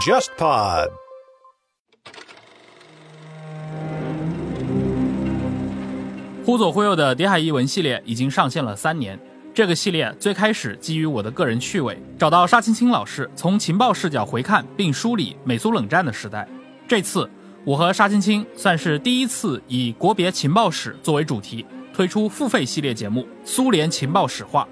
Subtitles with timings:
[0.00, 0.88] JustPod。
[6.42, 9.20] 忽左忽右的谍海译文系列已经上线了三年。
[9.52, 16.48] 这个系列最开始基于我的个人趣味，找到沙青青老师，从情报视角回看并梳理美苏冷战的时代。
[16.88, 17.28] 这次
[17.66, 24.62] 我和沙青青算是第一次以国别情报史作为主题，推出付费系列节目《苏联情报史话》。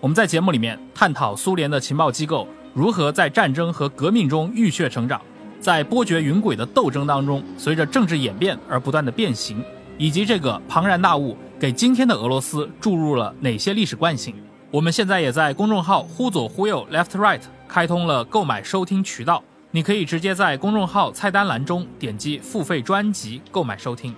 [0.00, 5.20] 我们在节目里面探讨苏联的情报机构如何在战争和革命中浴血成长，
[5.58, 9.60] 在波谲云诡的斗争当中，随着政治演变而不断的变形，
[9.96, 14.32] 以及这个庞然大物给今天的俄罗斯注入了哪些历史惯性。
[14.70, 19.42] 我们现在也在公众号“忽左忽右 （Left Right）” 开通了购买收听渠道，
[19.72, 24.14] 你可以直接在公众号菜单栏中点击付费专辑购买收听。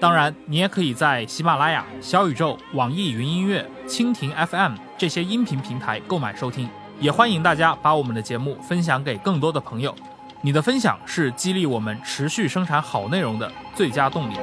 [0.00, 6.66] 当然，你也可以在喜马拉雅、小宇宙、网易云音乐、蜻蜓 FM 这些音频平台购买收听。
[7.00, 9.94] 也欢迎大家把我们的节目分享给更多的朋友，
[10.42, 14.34] 你的分享是激励我们持续生产好内容的最佳动力。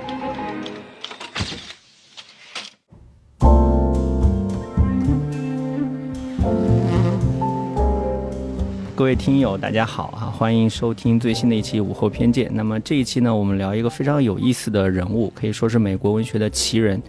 [8.96, 10.32] 各位听友，大家好啊！
[10.32, 12.50] 欢迎收听最新的一期午后偏见。
[12.54, 17.04] 那么这一期呢，我们聊一个非常有意思的人物，可以说是美国文学的奇人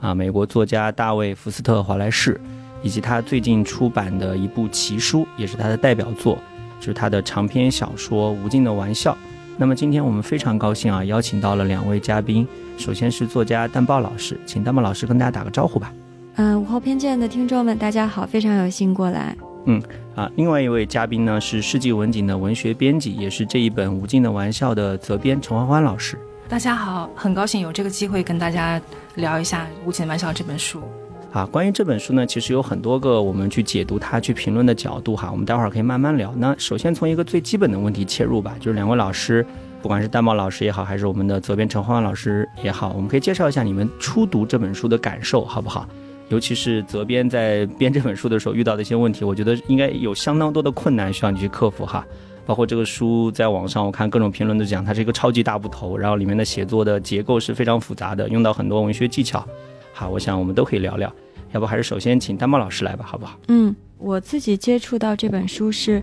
[0.00, 2.40] 啊，美国作家大卫·福斯特·华莱士，
[2.82, 6.38] 以及他最近出版的一部奇书，也是他的代表作，
[6.78, 9.12] 就是他的长篇小说《无尽的玩笑》。
[9.56, 15.92] 那么今天我们非常高兴啊，邀请到了两位嘉宾，首先是作家蛋豹老师，请蛋豹老师跟大家打个招呼吧。
[16.36, 19.36] 嗯，午后偏见的听众们，大家好，非常有幸过来。
[19.66, 19.82] 嗯
[20.14, 26.16] 啊，另外一位嘉宾呢是世纪文景的文学编辑，也是这一本《无尽的玩笑》的责编陈欢欢老师。
[26.48, 28.80] 大家好，很高兴有这个机会跟大家
[29.16, 30.80] 聊一下《无尽的玩笑》这本书。
[31.32, 36.32] 啊，关于这本书呢，其实有很多个我们去解读它、去评论的角度哈，我们待会儿可以慢慢聊。
[36.38, 39.44] 那首先从一个最基本的问题切入吧，就是两位老师，
[39.82, 45.86] 不管是戴茂老师也好，还是我们的责编陈欢欢老师也好，我们可以介绍一下你们初读这本书的感受，好不好？
[46.30, 52.04] 尤其是责编在编这本书的时候遇到的一些问题，我觉得应该有相当多的困难需要你去克服哈。
[52.46, 59.46] 包括这个书在网上，我看各种评论都讲它是一个超级大部头，然后里面的写作的结构是非常复杂的，用到很多文学技巧。
[59.98, 61.12] 好，我想我们都可以聊聊。
[61.50, 63.36] 要不还是首先请丹猫老师来吧，好不好？
[63.48, 66.00] 嗯，我自己接触到这本书是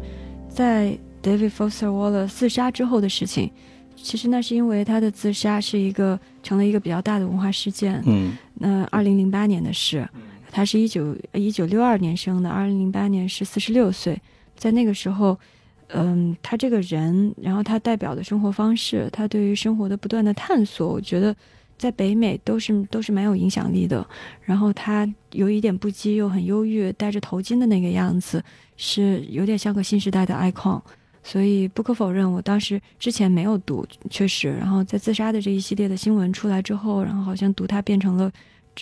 [0.50, 3.50] 在 David Foster Wallace 自杀之后的事情。
[3.96, 8.04] 其实那是因为他的自杀是一个成了一个比较大的文化事件。
[8.06, 10.06] 嗯，那二零零八年的事，
[10.52, 14.22] 他是一九一九六二年生的，二零零八年是四十六岁。
[14.58, 15.40] 在那个时候，
[15.88, 21.34] 嗯，他这个人，然后他代表的生活方式，他对于生活的不断的探索，我觉得
[21.78, 24.06] 在北美都是都是蛮有影响力的。
[24.42, 28.44] 然后他有一点不羁又很忧郁，戴着头巾的那个样子，
[28.78, 30.82] 是有点像个新时代的 icon。
[31.28, 34.52] 所以不可否认，我当时之前没有读，确实。
[34.52, 38.32] 然后在自杀的这一系列的新闻出来之后，然后好像读它变成了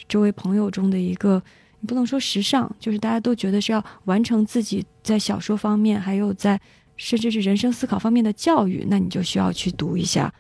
[0.09, 1.41] 周围朋友中的一个，
[1.79, 6.59] 你不能说时尚，就是大家都觉得是要完成自己在小说方面，还有在
[6.97, 10.33] 甚至是人生思考方面的教育，那你就需要去读一下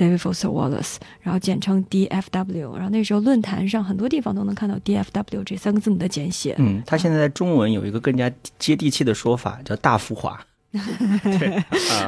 [0.00, 2.74] David Foster Wallace，然后简称 DFW。
[2.74, 6.54] 然后那时候论坛上很多地方都能看到 DFW 这三个字母的简写。
[6.58, 10.40] 嗯，他现在在中文有一个更加接地气的说法，叫大浮华。
[10.72, 11.62] 对，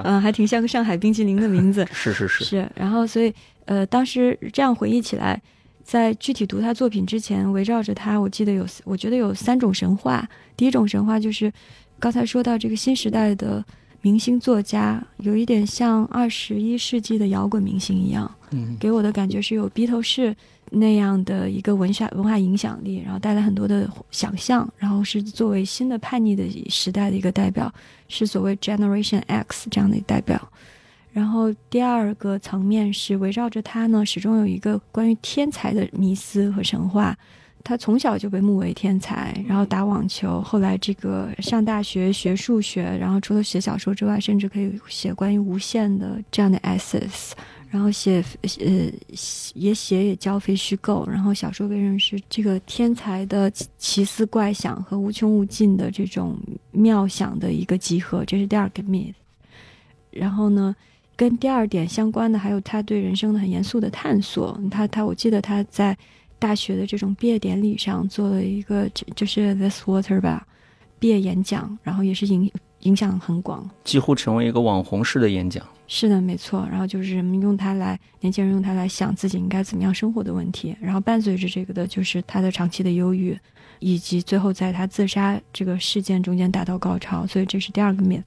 [0.04, 1.86] 嗯，还挺像个上海冰淇淋的名字。
[1.92, 2.44] 是是是。
[2.44, 5.42] 是，然后所以，呃，当时这样回忆起来，
[5.82, 10.28] 在具体读他作品之前，围绕着他，我记得有，我觉得有三种神话。
[10.56, 11.52] 第一种神话就是
[11.98, 13.64] 刚才说到这个新时代的
[14.02, 18.28] 明星作家，有一点像二十一世纪的摇滚明星一样。
[18.50, 20.34] 嗯，给我的感觉是有鼻头士
[20.70, 27.72] 那样的一个文化文化影响力，然后带来很多的想象，然后是作为新的叛逆的时代的一个代表，
[28.08, 30.50] 是所谓 Generation X 这样的代表。
[31.12, 37.16] 然后第二个层面是围绕着他呢，始终有一个关于天才的迷思和神话。
[37.64, 47.32] 他从小就被目为天才，然后打网球，后来这个上大学学数学，然后除了写小说之外，甚至可以写关于无限的这样的 essays。
[47.70, 48.22] 然后写
[48.60, 48.92] 呃
[49.54, 56.36] 也写也教非虚构，然后小说被认为是这个天才的奇思怪想和无穷无尽的这种
[56.70, 59.14] 妙想的一个集合，这是第二个 myth。
[60.10, 60.76] 然后呢，
[61.16, 64.60] 跟第二点相关的还有他对人生的很严肃的探索。
[64.70, 65.96] 他他我记得他在
[66.42, 70.44] 大学的这种毕业典礼上做了一个就是 this water 吧
[70.98, 72.50] 毕业演讲，然后也是影
[72.80, 75.64] 影响很广，几乎成为一个网红式的演讲。
[75.86, 76.66] 是的，没错。
[76.68, 80.76] 然后就是人们用它来，年轻人用它来想自己应该怎么样生活的问题。
[80.80, 83.38] 然后伴随着这个的，就是他的长期的忧郁，
[83.78, 87.24] 以及最后在他自杀这个事件中间达到高潮。
[87.26, 88.22] 所以这是第二个 myth。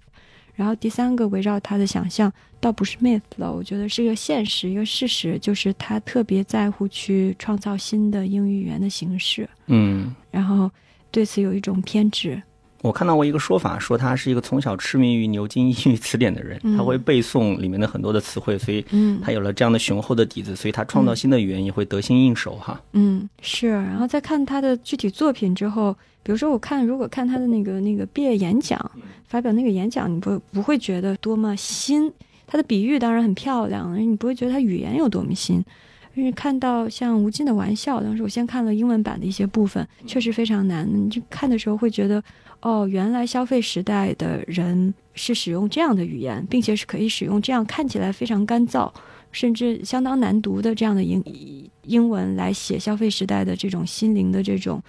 [0.55, 10.71] 然后第三个围绕他的想象，倒不是 myth 了，我觉得是一个现实，一个事实，就是他特别在乎去创造新的英语语言的形式，嗯，然后
[11.11, 12.41] 对此有一种偏执。
[12.85, 22.79] 我看到过一个说法，说他是一个从小痴迷于牛津英语词典的人，嗯他会背诵里面的很多的词汇，所以嗯他有了这样的雄厚的底子，所以他创造新的语言也会得心应手哈。
[22.93, 23.69] 嗯，是。
[23.69, 28.79] 然后再看他的具体作品之后，比如说我看，如果看他的那个那个毕业演讲，
[29.27, 32.11] 发表那个演讲，你不不会觉得多么新。
[32.45, 35.63] 他的比喻当然很漂亮，你不会觉得他语言有多么新。
[36.13, 40.87] 因为看到像吴京的玩笑，当时我先看了英文版的一些部分，确实非常难。
[40.89, 42.23] 你就看的时候会觉得，
[42.65, 48.91] 哦，原来消费时代的人是使用这样的语言，并且是可以使用这样看起来非常干燥，
[49.31, 51.23] 甚至相当难读的这样的英
[51.83, 54.81] 英文来写消费时代的这种心灵的这种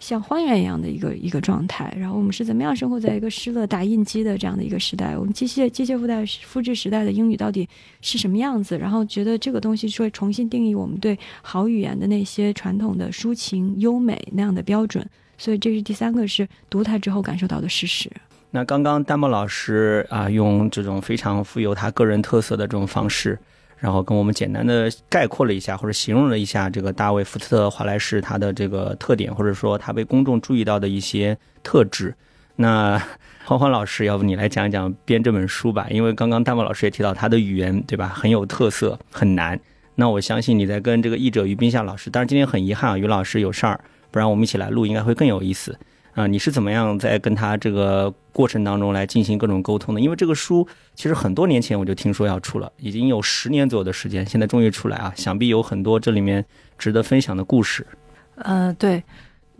[0.00, 1.94] 像荒原一样的一个一个状态。
[1.98, 5.14] 然后我们是怎么样生活在一个失了打印机的这样的一个时代？
[5.14, 7.68] 我们机械机械复代复制时代的英语到底
[8.00, 8.78] 是什么样子？
[8.78, 15.06] 然后觉得这个东西是会重新定义我们对好语言的那些传统的抒情优美那样的标准。
[15.38, 18.10] 所以这是第三个是读它之后感受到的事实。
[18.50, 23.38] 那刚刚丹茂老师啊，用这种非常富有他个人特色的这种方式，
[23.78, 32.14] 然后跟我们简单的概括了一下，或者形容了一下这个大卫·福斯特·华莱士他的这个特点，或者说他被公众注意到的一些特质。
[32.56, 33.00] 那
[33.44, 35.86] 欢欢老师，要不你来讲一讲编这本书吧？
[35.90, 38.08] 因为刚刚丹茂老师也提到他的语言，对吧？
[38.08, 39.60] 很有特色，很难。
[39.94, 43.78] 那我相信你在跟这个译者于冰夏老师，当然今天很遗憾啊，于老师有事儿，
[44.10, 45.78] 不然我们一起来录应该会更有意思。
[46.14, 50.00] 啊，你是怎么样在跟他这个过程当中来进行各种沟通的？
[50.00, 50.66] 因为这个书
[50.96, 55.12] 其实很多年前我就听说要出了，已经有十年左右的时间，现在终于出来啊！
[55.14, 56.44] 想必有很多这里面
[56.76, 57.86] 值得分享的故事。
[58.34, 59.00] 呃，对，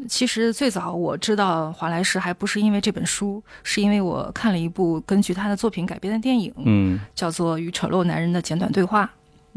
[0.08, 9.04] 其实最早我知道华莱士还不是因为这本书，是因为我看了一部根据他的作品改编的电影，嗯叫做《与丑陋男人的简短对话》。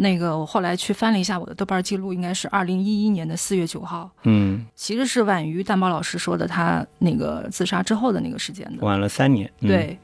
[0.02, 8.84] 那个我后来去翻了一下我的豆瓣记录，应该是二零一一年的四月九号，嗯，其实是晚于蛋宝老师说的他那个自杀之后的那个时间的。
[8.84, 9.48] 晚了三年。
[9.60, 10.00] 嗯、，对，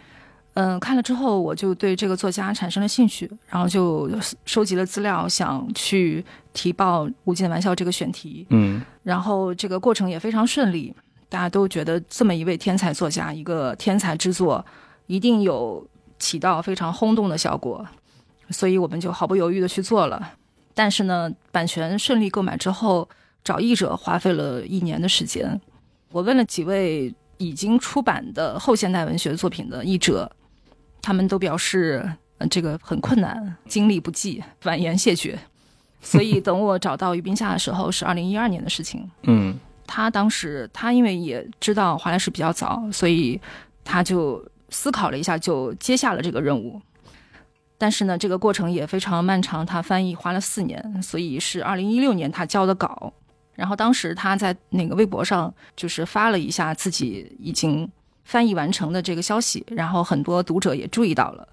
[0.54, 4.08] 嗯、看了之后我就对这个作家产生了兴趣，然后就
[4.46, 6.24] 收集了资料，想去
[6.54, 8.46] 提报《无尽的玩笑》这个选题。
[8.52, 10.94] 嗯然后这个过程也非常顺利，
[11.28, 14.64] 大家都觉得这么一位天才作家，一个天才之作，
[15.08, 15.84] 一定有
[16.20, 17.84] 起到非常轰动的效果，
[18.50, 20.34] 所以我们就毫不犹豫的去做了。
[20.74, 23.08] 但是呢，版权顺利购买之后，
[23.44, 25.60] 找译者花费了一年的时间。
[26.12, 30.32] 我问了几位已经出版的后现代文学作品的译者，
[31.02, 32.08] 他们都表示，
[32.38, 35.38] 呃，这个很困难，精力不济，婉言谢绝。
[36.00, 39.10] 所以等我找到于冰夏的时候，是二零一二年的事情。
[39.24, 43.40] 嗯他当时他因为也知道华莱士比较早，所以
[43.84, 46.80] 他就思考了一下，就接下了这个任务。
[47.78, 53.14] 但是呢，这个过程也非常漫长，他翻译花了四年，所以是二零一六年他交的稿。
[53.54, 57.90] 然后当时他在那个微博上就是发了一下自己已经
[58.24, 61.48] 翻译完成的这个消息，然后很多读者也注意到了。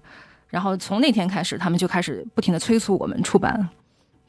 [0.47, 3.67] 然后从那天开始，他们就开始不停的催促我们出版。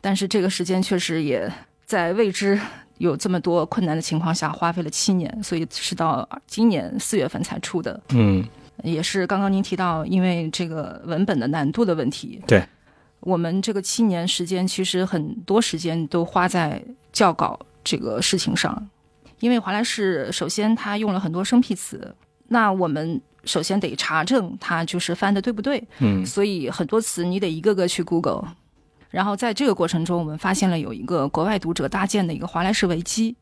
[0.00, 1.50] 但是这个时间确实也
[1.84, 2.58] 在未知
[2.99, 8.00] 有这么多困难的情况下，花费了七年，所以是到今年四月份才出的。
[8.10, 8.42] 嗯
[8.82, 12.62] 也是刚刚您提到，因为这个文本的难度的问题，对
[13.21, 18.88] 我们这个七年时间，其实很多时间都花在校稿这个事情上。
[19.40, 22.14] 因为华莱士首先他用了很多生僻词，
[22.49, 28.47] 那我们首先得查证他就是翻的对不对，嗯所以很多词你得一个个去 Google。
[29.11, 33.35] 然后在这个过程中，我们发现了有一个国外读者搭建的一个华莱士维基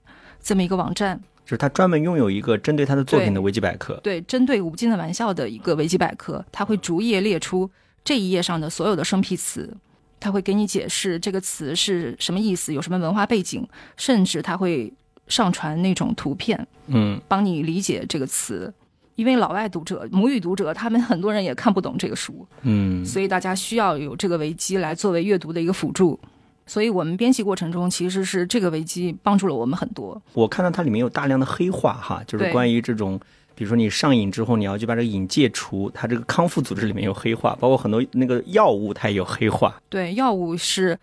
[0.43, 3.95] 这么一个网站，就是他专门拥有一个针对他的作品的维基百科。
[4.03, 7.71] 对，针对无尽的玩笑的一个维基百科，他会逐页列出
[8.03, 9.77] 这一页上的所有的生僻词，
[10.19, 14.93] 他会给你解释这个词是什么意思，有什么文化背景，甚至他会
[15.29, 18.73] 上传那种图片，嗯帮你理解这个词。
[19.17, 26.19] 因为老外读者、母语读者，他们很多人也看不懂这个书，嗯所以大家需要有这个维基来作为阅读的一个辅助。
[26.67, 30.21] 所以我们编辑过程中，其实是这个危机帮助了我们很多。
[30.33, 33.21] 我看到它里面有大量的黑话哈，就是关于这种，
[33.55, 39.75] 比如说你上瘾之后，你要去把这个瘾戒除，它这个康复组织里面有黑话，包括很多那个药物它也有黑话。
[39.89, 40.99] 对，药物是，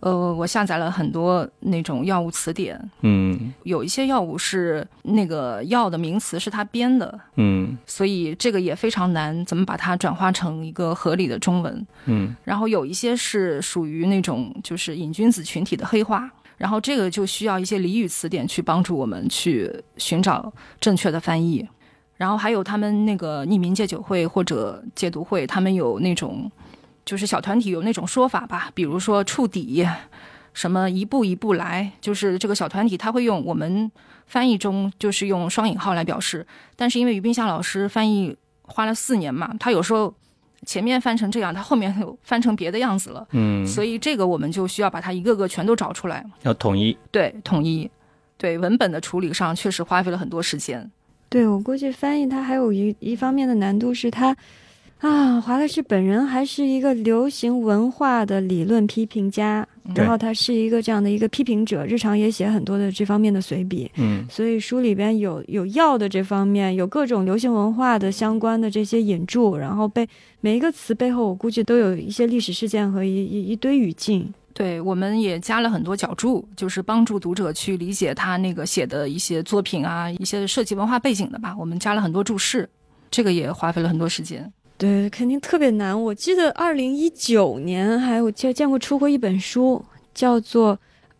[0.00, 11.86] 呃，我下载了很多那种药物词典，嗯有一些药物是那个药的名词是他编的，嗯所以这个也非常难，怎么把它转化成一个合理的中文。
[12.06, 21.68] 嗯然后有一些是属于那种就是瘾君子群体的黑话，然后这个就需要一些俚语词典去帮助我们去寻找正确的翻译。
[22.16, 26.50] 然后还有他们那个匿名戒酒会或者戒毒会，他们有那种
[27.10, 29.84] 就是小团体有那种说法吧，比如说触底，
[30.54, 33.90] 什么一步一步来，就是这个小团体他会用我们
[34.28, 40.14] 翻译中就是用双引号来表示，但是因为于冰夏老师翻译花了四年嘛，他有时候
[40.64, 46.96] 前面翻成这样，他后面又翻成别的样子了，嗯，所以这个我们就需要把它一个个全都找出来，要统一。
[47.10, 47.90] 对，统一，
[48.38, 50.88] 对文本的处理上确实花费了很多时间。
[51.28, 54.36] 对我估计翻译它还有一一方面的难度是它，
[55.00, 70.06] 啊，华莱士本人还是一个流行文化的理论批评家，然后他是一个这样的一个批评者，日常也写很多的这方面的随笔，嗯所以书里边有有药的这方面，有各种流行文化的相关的这些引注，然后被
[70.42, 74.30] 每一个词背后，我估计都有一些历史事件和一一一堆语境。
[74.52, 81.56] 对，我们也加了很多脚注，就是帮助读者去理解他那个写的一些作品啊，一些涉及文化背景的吧。
[81.58, 82.68] 我们加了很多注释，
[83.10, 84.52] 这个也花费了很多时间。
[84.80, 86.02] 对，肯定特别难。
[86.04, 89.84] 我记得二零一九年还有见见过出过一本书，
[90.14, 90.74] 叫做《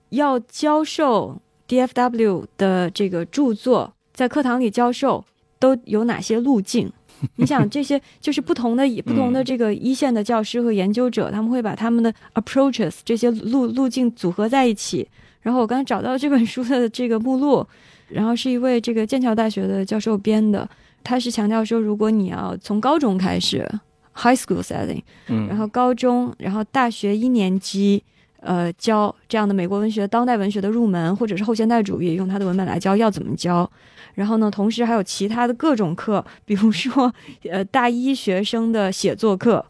[0.08, 1.38] 要教授
[1.68, 5.22] DFW 的这个著作，在课堂里教授
[5.58, 6.90] 都有哪些路径？
[7.36, 15.06] 你想这些就是不同的不同的这个一线的教师和研究者，他们会把他们的 approaches 这些路路径组合在一起。
[15.42, 17.66] 然后我刚才找到这本书的这个目录，
[18.08, 20.66] 然后是一位这个剑桥大学的教授编的，
[21.02, 23.66] 他是强调说，如果你要从高中开始
[24.14, 28.02] （high school setting），嗯，然后高中，然后大学一年级，
[28.40, 33.70] 呃，教这样的美国文学、当代文学的入门，或者是后现代主义，用他的文本来教要怎么教。
[34.14, 37.12] 然后呢，同时还有其他的各种课，比如说，
[37.48, 39.64] 呃，大一学生的写作课，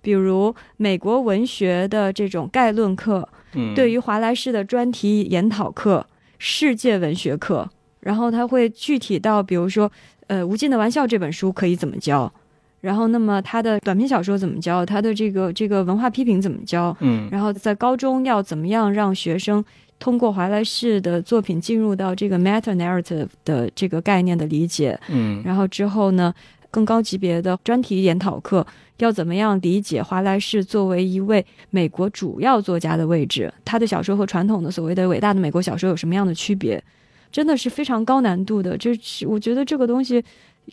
[0.00, 3.74] 比如美国文学的这种概论课，嗯。
[3.74, 6.06] 对于华莱士的专题研讨课、
[6.38, 7.68] 世界文学课，
[8.00, 9.90] 然后他会具体到，比如说，
[10.26, 12.32] 呃，《无尽的玩笑》这本书可以怎么教，
[12.80, 17.28] 然后那么他的短篇小说怎么教，他的这个这个文化批评怎么教，嗯。
[17.30, 19.64] 然后在高中要怎么样让学生
[19.98, 25.42] 通过华莱士的作品进入到这个 meta narrative 的这个概念的理解，嗯。
[25.44, 26.34] 然后之后呢，
[26.70, 28.66] 更高级别的专题研讨课
[28.98, 33.52] 要怎么样理解华莱士作为一位美国主要作家的位置？
[33.64, 36.82] 他的小说和传统的所谓的伟大的美国小说有什么样的区别？
[37.34, 38.78] 真的是非常高难度的。
[38.78, 40.22] 就是我觉得这个东西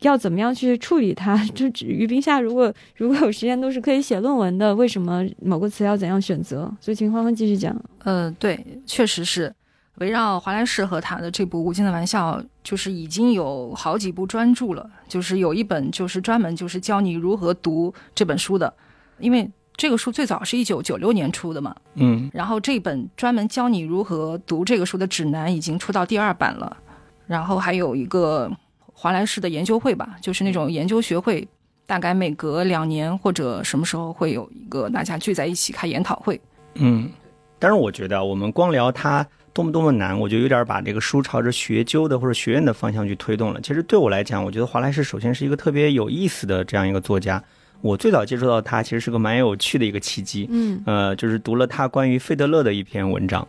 [0.01, 1.35] 要怎么样去处理它？
[1.55, 6.71] 就于冰夏如果 如果有时间都是可以写论文的，为什么某个词要怎样选择？
[6.79, 7.75] 所以请欢欢继续讲。
[8.03, 9.51] 呃，对，确实是
[9.95, 18.71] 围绕华莱士和他的这部《无尽的玩笑》，就是已经有好几部专著了，就是有一本就是专门就是教你如何读这本书的，
[19.19, 26.77] 因为这个书最早是一九九六年出的嘛，嗯然后这本专门教你如何读这个书的指南已经出到第二版了，
[27.25, 28.51] 然后还有一个
[28.93, 31.47] 华莱士的研究会吧，就是那种研究学会，
[31.87, 36.39] 大概每隔两年或者什么时候会有一个大家聚在一起开研讨会。
[36.75, 37.09] 嗯，
[37.57, 43.59] 但是我觉得我们光聊它多么多么难，我就有点把这个书朝着学究的或者学院的方向去推动了。
[43.61, 47.43] 其实对我来讲，我觉得华莱士首先是一个特别有意思的这样一个作家。
[47.81, 50.47] 我最早接触到他，其实是个蛮有趣的一个契机。
[50.51, 53.47] 嗯呃，就是读了他关于费德勒的一篇文章。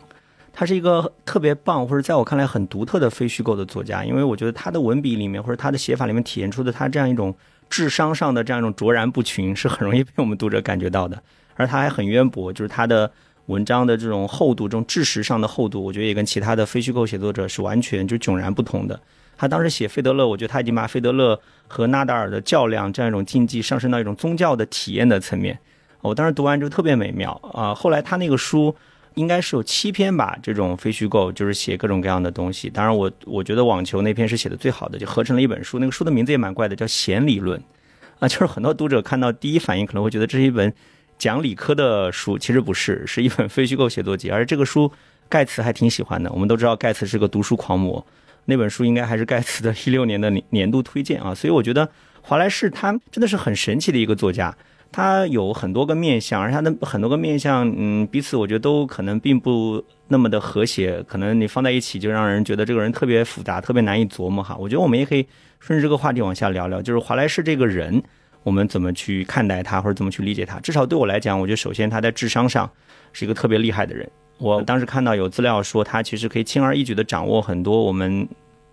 [0.55, 7.35] 他是一个特别棒，或者在我看来很独特的非虚构的作家，因为我觉得他的文笔里面或者他的写法里面体现出的他这样一种
[7.71, 11.23] 智商上的这样一种卓然不群，是很容易被我们读者感觉到的。
[11.55, 13.11] 而他还很渊博，就是他的
[13.47, 19.01] 文章的这种厚度，这种知识上的厚度，我觉得也跟其他的非虚构写作者是完全就迥然不同的。
[19.43, 25.59] 他当时写费德勒，我觉得他已经把费德勒和纳达尔的较量这样一种竞技上升到一种宗教的体验的层面。
[26.01, 28.73] 我当时读完之后特别美妙啊、后来他那个书
[29.15, 32.71] 应该是有七篇吧，这种非虚构，就是写各种各样的东西。
[32.71, 35.81] 当然我，我觉得网球那篇是写的最好的，就合成了一本书。
[35.81, 37.59] 那个书的名字也蛮怪的，叫《弦理论》
[38.25, 40.73] 啊，就是很多读者看到第一反应可能会觉得这是一本
[41.19, 44.31] 讲理科的书，其实不是，是一本非虚构写作集。
[44.31, 44.93] 而这个书
[45.29, 46.31] 盖茨还挺喜欢的。
[46.31, 48.07] 我们都知道盖茨是个读书狂魔，
[48.45, 51.35] 那本书应该还是盖茨的 一六年的年年度推荐啊。
[51.35, 51.89] 所以我觉得
[52.21, 54.55] 华莱士他真的是很神奇的一个作家。
[54.95, 64.55] 他有很多个面相，而他的很多个面相，嗯，彼此我觉得都可能并不那么的和谐，可能你放在一起就让人觉得这个人特别复杂，特别难以琢磨哈。
[64.55, 65.27] 我觉得我们也可以
[65.61, 68.03] 顺着这个话题往下聊聊，就是华莱士这个人，
[68.43, 70.61] 我们怎么去看待他，或者怎么去理解他。
[70.61, 72.71] 至少对我来讲，我觉得首先他在智商上
[73.15, 74.07] 是一个特别厉害的人。
[74.39, 78.29] 我当时看到有资料说，他其实可以轻而易举地掌握很多我们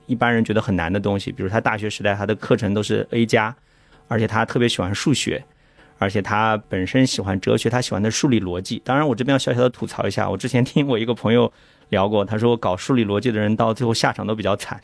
[0.07, 3.55] 一般人觉得很难的东西，比如他大学时代他的课程都是 A 加，
[4.07, 5.43] 而且他特别喜欢数学。
[6.01, 8.81] 而且他本身喜欢哲学，他喜欢的数理逻辑。
[8.85, 11.51] 当然，我这边要小小的吐槽一下，我之前听我一个朋友
[11.89, 14.79] 聊过，他说搞数理逻辑的人到最后下场都比较惨，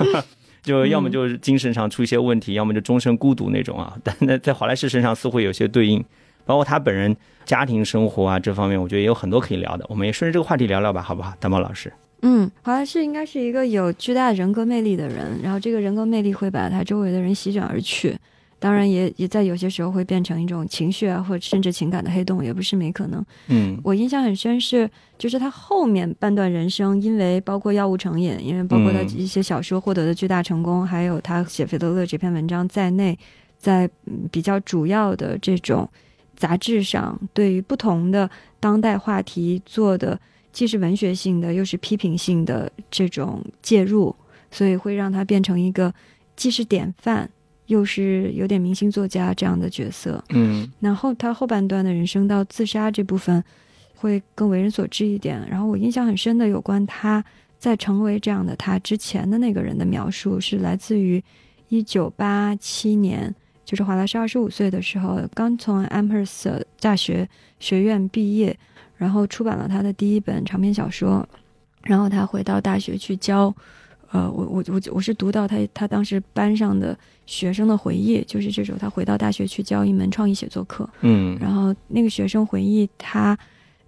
[0.64, 3.94] 就要么就是精神上出一些问题，要么就终身孤独那种啊。
[4.02, 6.02] 但那在华莱士身上似乎有些对应，
[6.44, 9.84] 包括他本人家庭生活啊这方面，我觉得也有很多可以聊的。
[9.88, 11.34] 我们也顺着这个话题聊聊吧，好不好？
[11.40, 18.16] 大猫老师，嗯，华莱士应该是一个有巨大人格魅力的人，然后这个人格魅力会把他周围的人席卷而去。
[18.60, 23.22] 当然也也在有些时候会变成一种情绪啊，或者甚至情感的黑洞，也不是没可能。
[23.48, 33.18] 嗯我印象很深是，就是他后面半段人生，因为包括药物成瘾，因为包括他嗯一些小说获得的巨大成功，还有他写费德勒这篇文章在内，
[33.58, 35.86] 在嗯比较主要的这种
[36.36, 38.28] 杂志上，对于不同的
[38.60, 40.18] 当代话题做的
[40.52, 44.14] 既是文学性的，又是批评性的这种介入，
[44.50, 45.92] 所以会让他变成一个
[46.36, 47.28] 既是典范。
[47.68, 53.42] 又是有点明星作家这样的角色，嗯然后他后半段的人生到自杀这部分，
[53.96, 55.42] 会更为人所知一点。
[55.48, 57.24] 然后我印象很深的有关他
[57.58, 61.24] 在成为这样的他之前的那个人的描述，是来自于
[61.70, 63.34] 一九八七年，
[63.64, 67.28] 就是华莱士二十五岁的时候，刚从 Amherst 大学
[67.58, 68.56] 学院毕业，
[68.96, 71.26] 然后出版了他的第一本长篇小说，
[71.82, 73.54] 然后他回到大学去教。
[74.10, 83.36] 呃，我我我我是读到他他当时班上的学生的回忆，就是这首他回到大学去教一门创意写作课，嗯然后那个学生回忆他，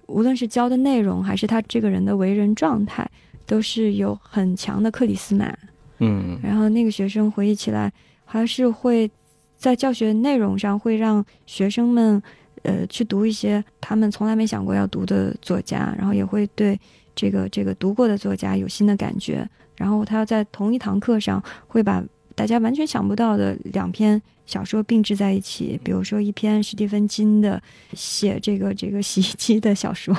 [0.09, 3.09] 无论是教的内容还是他这个人的为人状态，
[3.47, 5.57] 都是有很强的克里斯玛。
[5.99, 7.93] 嗯然后那个学生回忆起来，
[8.25, 9.09] 还是会
[9.57, 12.23] 在教学内容上会让学生们
[12.63, 16.79] 呃去读一些他们从来没想过要读的作家，然后也会对
[17.15, 19.49] 这个这个读过的作家有新的感觉。
[19.77, 22.03] 然后他要在同一堂课上会把
[22.35, 30.17] 大家完全想不到的两篇小说并置在一起，比如说一篇史蒂芬金的写这个这个洗衣机的小说，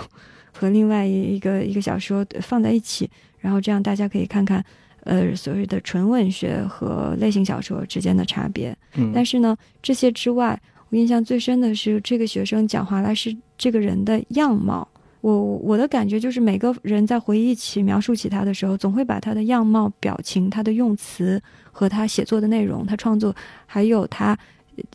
[0.52, 4.64] 和另外一个一个小说放在一起，然后这样大家可以看看，
[5.08, 8.76] 呃，所谓的纯文学和类型小说之间的差别。
[8.96, 10.60] 嗯，但是呢，这些之外，
[10.90, 14.86] 我印象最深的是这个学生讲华莱士这个人的样貌。
[15.22, 21.42] 我我的感觉就是，每个人在回忆起、描述起他的时候，总会把他的样貌、表情、他的用词
[21.72, 23.34] 和他写作的内容、他创作，
[23.66, 24.38] 还有他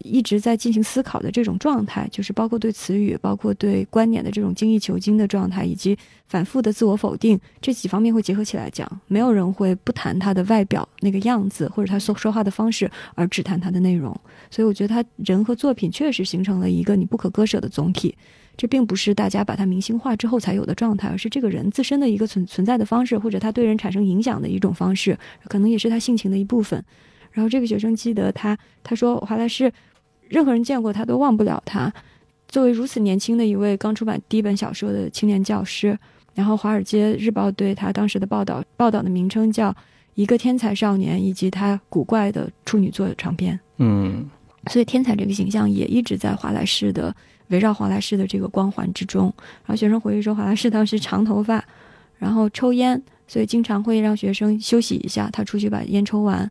[0.03, 8.89] 一直在进行思考的这种状态，就是包括对词语、包括对观点的这种精益求精的状态，以及反复的自我否定这几方面会结合起来讲。
[9.07, 14.19] 没有人会不谈他的外表那个样子，或者他说说话的方式，而只谈他的内容。
[14.51, 18.15] 所以我觉得他人和作品确实形成了一个你不可割舍的总体。
[18.55, 25.19] 这并不是大家把他明星化之后才有的状态，而是这个人自身的一个存存在的方式，或者他对人产生影响的一种方式，
[25.49, 26.85] 可能也是他性情的一部分。
[27.33, 29.73] 然后这个学生记得他，他说华莱士，
[30.29, 31.93] 任何人见过他都忘不了他。
[32.49, 35.99] 作为如此年轻的一位刚出版第一本小说的青年教师，
[36.35, 39.75] 然后《华尔街日报》对他当时的报道报道的名称叫
[40.15, 43.59] “一个天才少年”，以及他古怪的处女作长篇。
[43.79, 44.29] 嗯
[44.71, 47.13] 所以天才这个形象也一直在华莱士的
[47.49, 49.25] 围绕华莱士的这个光环之中。
[49.65, 51.65] 然后学生回忆说，华莱士当时长头发，
[52.19, 56.49] 然后抽烟，所以经常会让学生休息一下，他出去把烟抽完。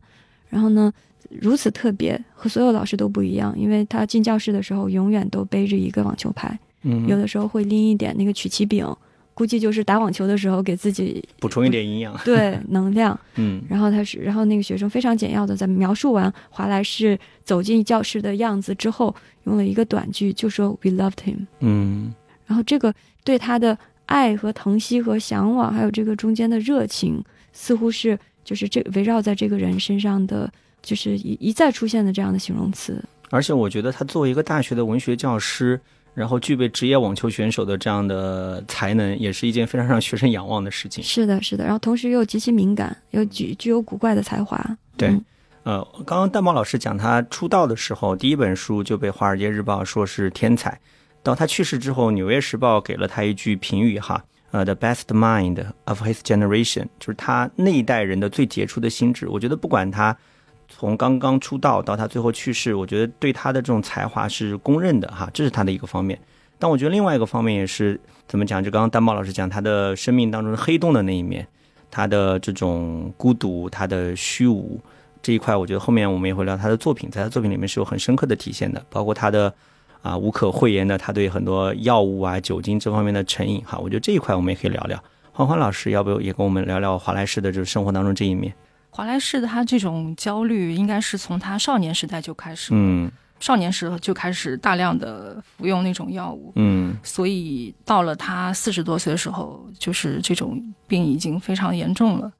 [0.52, 0.92] 然后呢，
[1.30, 8.86] 如此特别，和所有老师都不一样，因为他进教室的时候永远都背着一个网球拍，嗯，有的时候会拎一点那个曲奇饼，
[9.32, 12.14] 估计就是打网球的时候给自己 补充一点营养。
[12.22, 13.18] 对能量。
[13.36, 21.46] 嗯然后他是，然后那个学生非常简要的在描述完华莱士走进教室的样子之后，用了一个短句，就说 “We loved him”。
[21.60, 22.12] 嗯
[22.46, 22.92] 然后这个
[23.24, 30.50] 对他的爱和疼惜和向往，还有这个中间的热情，似乎是就是这围绕在这个人身上的，
[30.82, 33.02] 就是一一再出现的这样的形容词。
[33.30, 35.80] 而且我觉得他作为一个大学的文学教师，
[36.14, 41.02] 然后具备职业网球选手的这样的才能，也是一件非常让学生仰望的事情。
[41.02, 41.64] 是的，是的。
[41.64, 44.58] 然后同时又极其敏感，又具具有古怪的才华。
[44.96, 45.24] 对嗯
[45.64, 50.76] 呃，刚刚蛋宝老师讲他出道的时候，第一本书就被《华尔街日报》说是天才。
[51.22, 59.26] 到他去世之后，《纽约时报》给了他一句评语哈，呃，the best mind of his generation，就是他那一代人的最杰出的心智。
[59.28, 60.16] 我觉得不管他
[60.68, 66.18] 从刚刚出道到他最后去世，我觉得对他的这种才华是公认的哈，这是他的一个方面。
[66.58, 68.62] 但我觉得另外一个方面也是怎么讲？
[68.62, 71.44] 就刚刚丹宝老师讲他的生命当中的黑洞的那一面，
[71.90, 74.80] 他的这种孤独，他的虚无。
[75.22, 79.54] 这一块，我觉得后面我们也会聊他的作品，在他作品里面是有很深刻的体现的，包括他的
[80.02, 85.02] 啊无可讳言的他对很多药物啊、酒精这方面的成瘾哈，我觉得这一块我们也可以聊聊。
[85.32, 88.52] 欢欢老师，要不要也跟我们聊聊华莱士的就是生活当中这一面？
[88.90, 93.10] 华莱士的他这种焦虑，应该是从他少年时代就开始，嗯
[93.40, 102.30] 少年时候就开始大量的服用那种药物，嗯所以到了他四十多岁的时候，就是这种病已经非常严重了。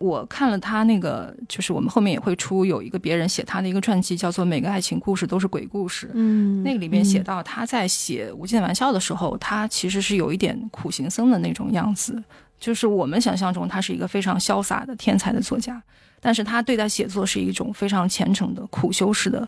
[0.00, 6.06] 我看了他那个，就是我们后面也会出有一个别人写他的一个传记，叫做《每个爱情故事都是鬼故事》。
[6.14, 12.24] 嗯，那个里面写到他在写《无尽玩笑》的时候，他其实是有一点苦行僧的那种样子，
[12.58, 15.82] 就是我们想象中他是一个非常潇洒的天才的作家，
[16.18, 19.46] 但是他对待写作是一种非常虔诚的苦修式的，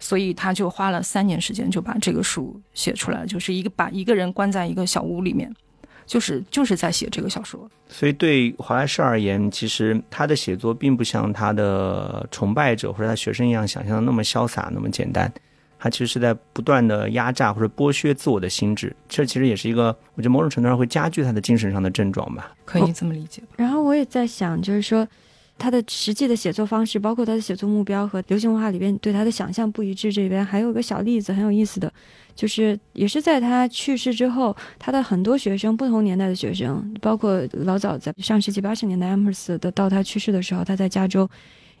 [0.00, 5.54] 所以他就花了三年时间就把这个书写出来，就是一个把一个人关在一个小屋里面，
[6.06, 7.68] 就是就是在写这个小说。
[7.88, 15.32] 所以对华莱士而言，其实他的写作并不像他的崇拜者或者他学生一样想象的那么潇洒、那么简单。
[15.76, 22.54] 他其实是在不断的压榨或者剥削自我的心智，这其实也是一个我觉得某种程度上会加剧他的精神上的症状吧。
[22.64, 23.48] 可以这么理解吧？
[23.56, 25.06] 然后我也在想，就是说
[25.56, 30.12] 他的实际的写作方式，包括他的写作目标和流行文化里边对他的想象不一致。
[30.12, 31.92] 这边还有一个小例子很有意思的，
[32.34, 41.28] 就是也是在他去世之后，他的很多学生，不同年代的学生，包括老早在上世纪八十年代 Amherst 的，到他去世的时候，他在加州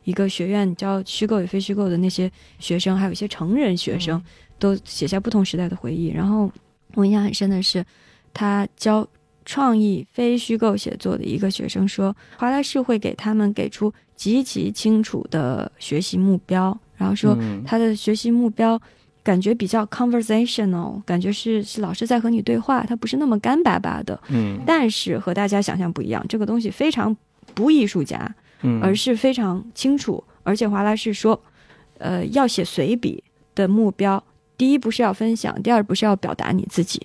[0.04, 4.22] 一个学院教虚构与非虚构的那些学生，还有一些成人学生，
[4.58, 6.08] 都写下不同时代的回忆。
[6.08, 6.50] 然后
[6.94, 7.84] 我印象很深的是，
[8.32, 9.06] 他教
[9.44, 18.80] 创意非虚构写作的一个学生说，华莱士会给他们给出极其清楚的学习目标，然后说嗯他的学习目标
[19.22, 24.18] 感觉比较 conversational，感觉是是老师在和你对话，他不是那么干巴巴的。
[24.28, 27.16] 嗯但是和大家想象不一样，这个东西非常
[27.54, 30.22] 不艺术家，嗯，而是非常清楚。
[30.42, 31.40] 而且华莱士说，
[31.98, 34.22] 呃，要写随笔的目标，
[34.58, 37.00] 第一不是要分享，第二不是要表达你自己，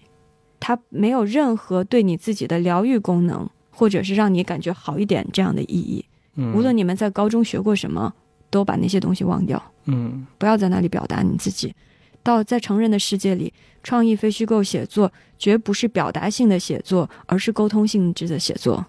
[0.60, 6.04] 它没有任何对你自己的疗愈功能，或者是让你感觉好一点这样的意义。
[6.36, 8.14] 嗯无论你们在高中学过什么，
[8.50, 9.62] 都把那些东西忘掉。
[9.86, 11.74] 嗯不要在那里表达你自己。
[12.22, 18.86] 到在成人的世界里，创意非虚构写作绝不是表达性的写作，而是沟通性质的写作，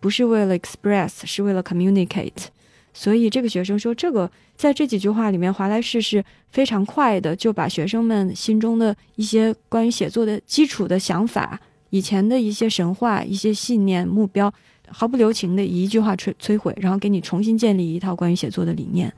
[0.00, 2.46] 不是为了 express，是为了 communicate。
[2.94, 11.58] 所以这个学生说，这个在这几句话里面，华莱士是非常快的就把学生们心中的一些关于写作的基础的想法、
[11.90, 14.52] 以前的一些神话、一些信念、目标，
[14.88, 19.12] 毫不留情的一句话摧摧毁，然后给你重新建立一套关于写作的理念。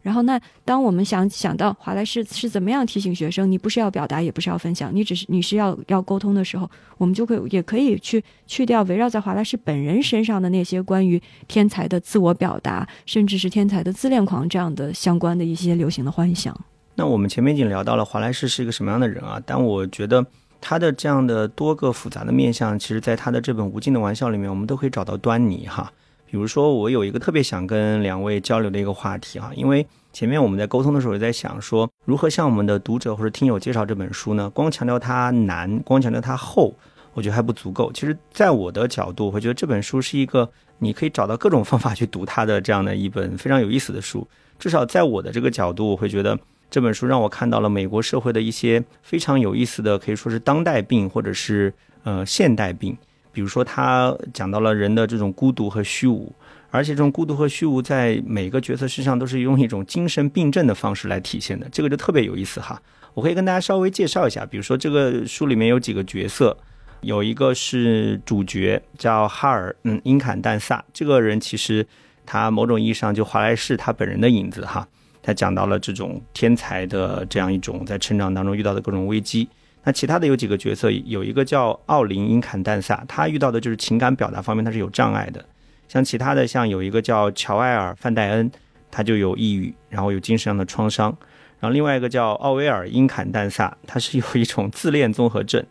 [0.00, 16.58] 然后那当我们想想到华莱士是怎么样提醒学生，你不是要表达，也不是要分享，你只是你是要要沟通的时候，我们就可以也可以去去掉围绕在华莱士本人身上的那些关于天才的自我表达，甚至是天才的自恋狂这样的相关的一些流行的幻想。
[16.94, 20.24] 那我们前面已经聊到了华莱士是一个什么样的人啊，但我觉得
[20.60, 25.92] 他的这样的多个复杂的面相，其实在他的这本《无尽的玩笑》里面，我们都可以找到端倪哈。
[26.30, 34.50] 比如说，我有一个特别想跟两位交流的一个话题啊，因为前面我们在沟通的时候也在想说，如何向我们的读者或者听友介绍这本书呢？
[34.50, 36.74] 光强调它难，光强调它厚，
[37.14, 37.90] 我觉得还不足够。
[37.92, 44.26] 其实，在我的角度，我觉得这本书是一个你可以找到各种方法去读它的这样的一本非常有意思的书。
[44.58, 46.38] 至少在我的这个角度，我会觉得
[46.68, 52.94] 这本书让我看到了美国社会的一些非常有意思的，可以说是当代病或者是呃现代病。
[53.32, 56.32] 比如说，他讲到了人的这种孤独和虚无，
[56.70, 62.80] 而且这种孤独和虚无在每个角色身上都是用一种精神病症的方式来体现的，这个就特别有意思哈。
[63.14, 66.56] 我可以跟大家稍微介绍一下，比如说这个书里面有几个角色，
[67.00, 71.86] 有一个是主角叫哈尔，嗯，英坎淡萨，这个人其实
[72.24, 74.86] 他某种意义上就华莱士他本人的影子哈。
[75.20, 79.48] 他讲到了这种天才的这样一种在成长当中遇到的各种危机。
[79.84, 85.44] 那其他的有几个角色，有一个叫奥林因坎淡萨，他遇到的就是情感表达方面他是有障碍的。
[85.88, 88.50] 像其他的，像有一个叫乔埃尔范戴恩，
[88.90, 91.16] 他就有抑郁，然后有精神上的创伤。
[91.60, 95.64] 然后另外一个叫奥威尔因坎淡萨，他是有一种自恋综合症，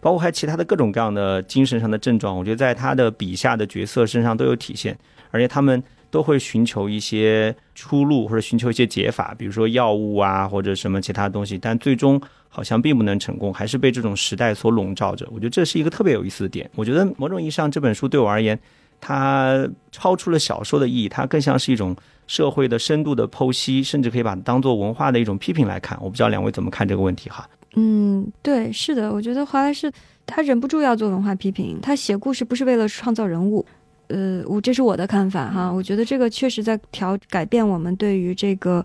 [0.00, 4.96] 包括还有其他的各种各样的精神上的症状，我觉得在他的笔下的角色身上都有体现，
[5.30, 12.20] 而且他们都会寻求一些出路或者寻求一些解法，比如说药物啊或者什么其他东西，但最终
[12.50, 15.26] 好像并不能成功，还是被这种时代所笼罩着。
[15.32, 16.70] 我觉得这是一个特别有意思的点。
[16.76, 18.56] 我觉得某种意义上这本书对我而言，
[19.00, 21.96] 它超出了小说的意义，它更像是一种
[22.26, 25.98] 社会的深度的剖析，甚至可以把它当做文化的一种批评来看。
[26.02, 27.48] 我不知道两位怎么看这个问题哈？
[27.74, 29.90] 嗯，对，是的，我觉得华莱士
[30.26, 33.64] 他忍不住要做文化批评，他写故事不是为了创造人物，
[34.08, 38.84] 呃，我这是我的看法哈，我觉得这个确实在调改变我们对于这个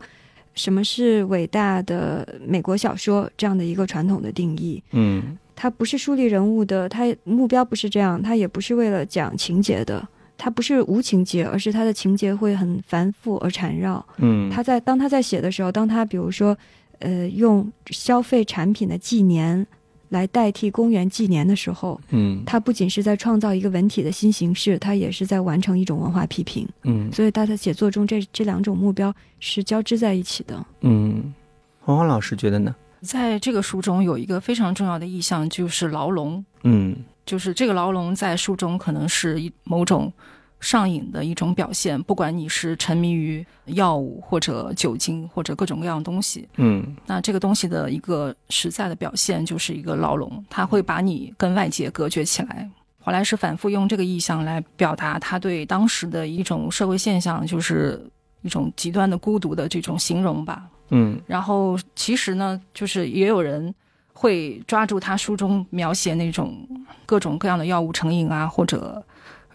[0.56, 4.82] 什么是伟大的美国小说这样的一个传统的定义。
[4.92, 14.06] 嗯它不是树立人物的，它目标不是这样，它也不是为了讲情节的，它不是无情节，而是它的情节会很繁复而缠绕。
[14.18, 16.56] 嗯，他在当他在写的时候，当他比如说，
[17.00, 19.66] 呃，用消费产品的纪年
[20.10, 26.68] 来代替公元纪年的时候，嗯它不仅是在创造一个文体的新形式，它也是在完成一种文化批评。
[26.84, 30.66] 嗯所以他的写作中这这两种目标是交织在一起的。
[30.82, 31.34] 嗯，
[31.80, 32.76] 黄黄老师觉得呢？
[33.02, 36.44] 在这个书中有一个非常重要的意象，就是牢笼。
[36.64, 40.12] 嗯就是这个牢笼在书中可能是一某种
[40.60, 52.68] 上瘾的一种表现，不管你是沉迷于药物或者酒精或者各种各样的东西，嗯那这个东西的一个实在的表现就是一个牢笼，它会把你跟外界隔绝起来。
[53.00, 58.02] 华莱士反复用这个意象来表达他对当时的一种社会现象，就是
[58.42, 60.68] 一种极端的孤独的这种形容吧。
[60.90, 63.74] 嗯然后其实呢，就是也有人
[64.12, 66.68] 会抓住他书中描写那种
[67.06, 69.02] 各种各样的药物成瘾啊，或者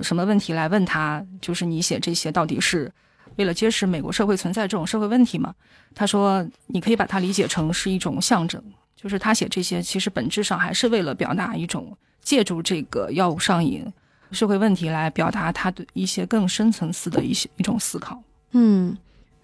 [0.00, 2.90] 什么问题来问他，就是你写这些到底是
[3.36, 5.54] 为了揭示美国社会存在这种社会问题吗？
[5.94, 8.62] 他说，你可以把它理解成是一种象征，
[8.96, 13.84] 就是他写这些其实本质上还是为了表达一种借助这个药物上瘾
[14.30, 18.22] 社会问题来表达他对一些更深层次的一些一种思考。
[18.52, 18.96] 嗯，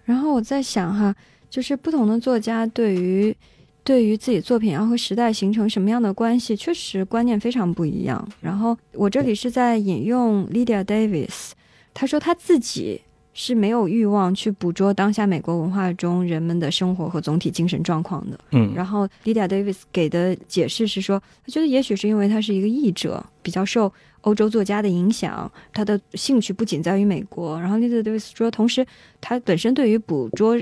[0.03, 1.15] 然后我在想哈，
[1.49, 3.35] 就是不同的作家对于
[3.83, 8.27] 对于自己作品要和时代形成什么样的关系，确实观念非常不一样。
[8.41, 11.51] 然后我这里是在引用 Lydia Davis，
[11.93, 13.01] 她说她自己
[13.33, 18.37] 是没有欲望去捕捉当下美国文化中人们的生活和总体精神状况的。
[18.51, 27.59] 嗯然后 Lydia Davis 给的解释是说，他觉得也许是因为他是一个译者，比较受欧洲作家的影响，他的兴趣不仅在于美国。
[27.59, 28.85] 然后 Lydia Davis 说，同时
[29.21, 30.57] 他本身对于捕捉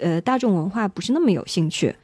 [0.00, 1.94] 呃大众文化不是那么有兴趣。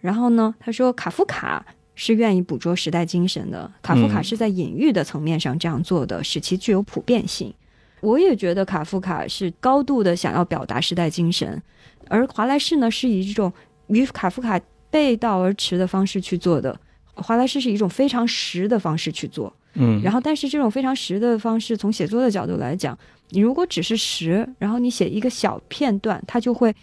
[0.00, 7.52] 然后呢，他说卡夫卡是愿意捕捉时代精神的，卡夫卡嗯是在隐喻的层面上这样做的，使其具有普遍性。
[8.00, 11.62] 我也觉得卡夫卡是高度的想要表达时代精神，
[12.08, 13.52] 而华莱士呢是以这种
[13.88, 14.58] 与卡夫卡
[14.90, 16.74] 背道而驰的方式去做的。
[17.14, 26.74] 华莱士是以一种非常实的方式去做，嗯，然后但是这种非常实的方式，从写作的角度来讲，你如果只是实，然后你写一个小片段，它就会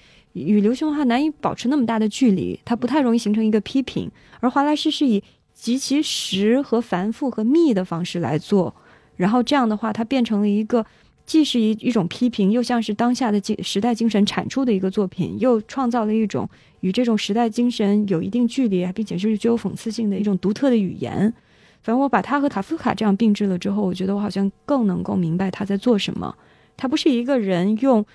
[0.44, 4.12] 与流行文化难以保持那么大的距离，它不太容易形成一个批评。
[4.40, 5.24] 而华莱士是以
[5.54, 8.76] 极其实和繁复和密的方式来做，
[9.16, 10.86] 然后这样的话，它变成了一个
[11.26, 16.48] 既是一一种批评，又像是当下的精时代精神产出的一个作品，又创造了一种
[16.82, 21.34] 与这种时代精神有一定距离，并且是具有讽刺性的一种独特的语言。
[21.82, 26.36] 反正我把他和卡夫卡这样并置了之后，我觉得我好像更能够明白他在做什么。
[26.76, 28.06] 他不是一个人用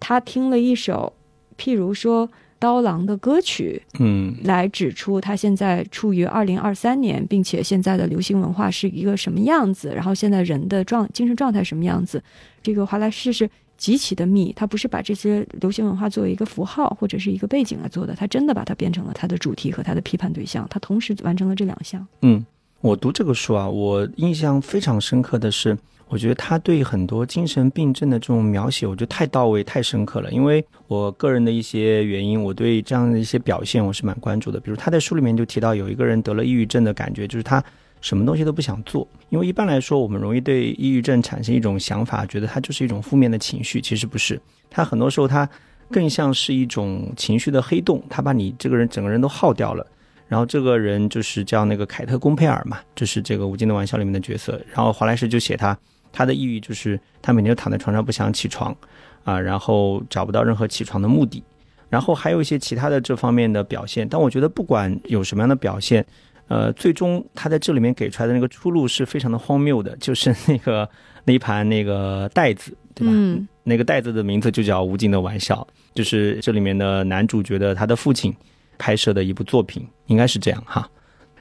[0.00, 1.12] 他听了一首，
[1.58, 12.22] 譬如说刀郎的歌曲，嗯来指出他现在处于二零二三年，并且现在的流行文化是一个什么样子，然后现在人的状精神状态什么样子。
[12.62, 22.04] 这个华莱士是极其的密，他不是把这些流行文化作为一个符号或者是一个背景来做的，他真的把它变成了他的主题和他的批判对象，他同时完成了这两项。
[22.22, 22.44] 嗯，
[22.80, 30.30] 我读这个书啊，我印象非常深刻的是，我觉得他对很多精神病症的这种描写，我觉得太到位、太深刻了。
[30.32, 34.58] 因为我个人的一些原因，我对这样的一些表现我是蛮关注的。
[34.58, 37.62] 比如他在书里面就提到有一个人得了抑郁症的感觉，就是他
[38.00, 39.06] 什么东西都不想做。
[39.28, 44.40] 因为一般来说，我们容易对抑郁症产生一种想法，觉得它就是一种负面的情绪，其实不是。
[44.70, 45.48] 他很多时候他
[45.90, 49.86] 更像是一种情绪的黑洞，他把你这个人整个人都耗掉了。
[50.26, 54.60] 然后这个人就是叫那个凯特·贡佩尔嘛，就是这个《无尽的玩笑》里面的角色。
[54.74, 55.76] 然后华莱士就写他，
[56.18, 58.76] 他的抑郁就是他每天就躺在床上不想起床，
[59.22, 61.40] 啊，然后找不到任何起床的目的。
[61.88, 66.04] 然后还有一些其他的这方面的表现，但我觉得不管有什么样的表现，
[66.48, 70.90] 呃，最终他在这里面给出来的那个出路是非常的荒谬的，就是那个
[71.24, 73.12] 那一盘那个袋子，对吧？
[73.14, 78.34] 嗯那个袋子的名字就叫《无尽的玩笑》，就是这里面的男主角的他的父亲
[78.76, 80.90] 拍摄的一部作品，应该是这样哈。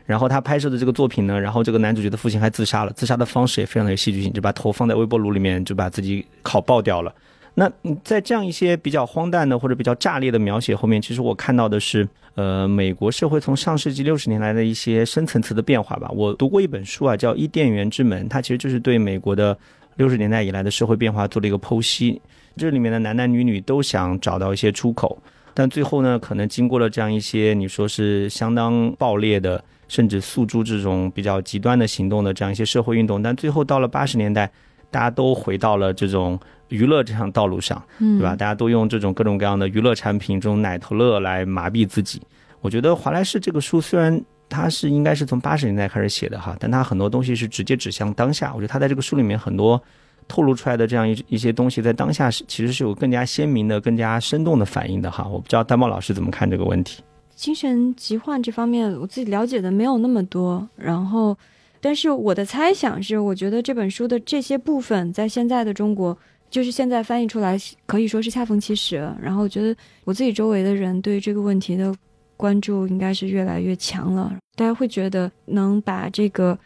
[0.07, 7.13] 然后他拍摄的这个作品呢，然后这个男主角的父亲还自杀了，自杀的方式也非常的有戏剧性，就把头放在微波炉里面，就把自己烤爆掉了。
[7.55, 7.69] 那
[8.03, 16.09] 在这样一些比较荒诞的或者比较炸裂的描写后面，其实我看到的是，呃，美国社会从上世纪六十年来的一些深层次的变化吧。
[16.13, 19.57] 我读过一本书啊，叫《伊甸园之门》，它其实就是对美国的
[19.95, 22.21] 六十年代以来的社会变化做了一个剖析。
[22.55, 25.17] 这里面的男男女女都想找到一些出口，
[25.53, 34.51] 但最后呢，可能经过了这样一些你说是相当爆裂的，甚至诉诸这种比较极端的行动的这样一些社会运动，但最后到了八十年代，
[34.91, 38.35] 大家都回到了这种娱乐这条道路上，嗯，对吧？
[38.35, 42.21] 大家都用这种各种各样的娱乐产品，这种奶头乐来麻痹自己。
[42.61, 44.19] 我觉得华莱士这个书虽然
[44.49, 48.51] 它是应该是从八十年代开始写的哈，但它很多东西是直接指向当下。
[48.53, 49.81] 我觉得他在这个书里面很多
[50.27, 55.25] 透露出来的这样一一些东西，在当下是其实是有更加鲜明的、更加生动的反应的哈。
[55.25, 57.01] 我不知道丹茂老师怎么看这个问题。
[57.37, 60.67] 精神疾患这方面，我自己了解的没有那么多。
[60.75, 61.37] 然后，
[61.79, 66.17] 但是我的猜想是，我觉得这本书的这些部分，在现在的中国，
[66.49, 68.95] 就是现在翻译出来，可以说是恰逢其时。
[69.21, 69.73] 然后，我觉得
[70.03, 71.93] 我自己周围的人对这个问题的
[72.35, 74.35] 关注应该是越来越强了。
[74.55, 76.57] 大家会觉得能把这个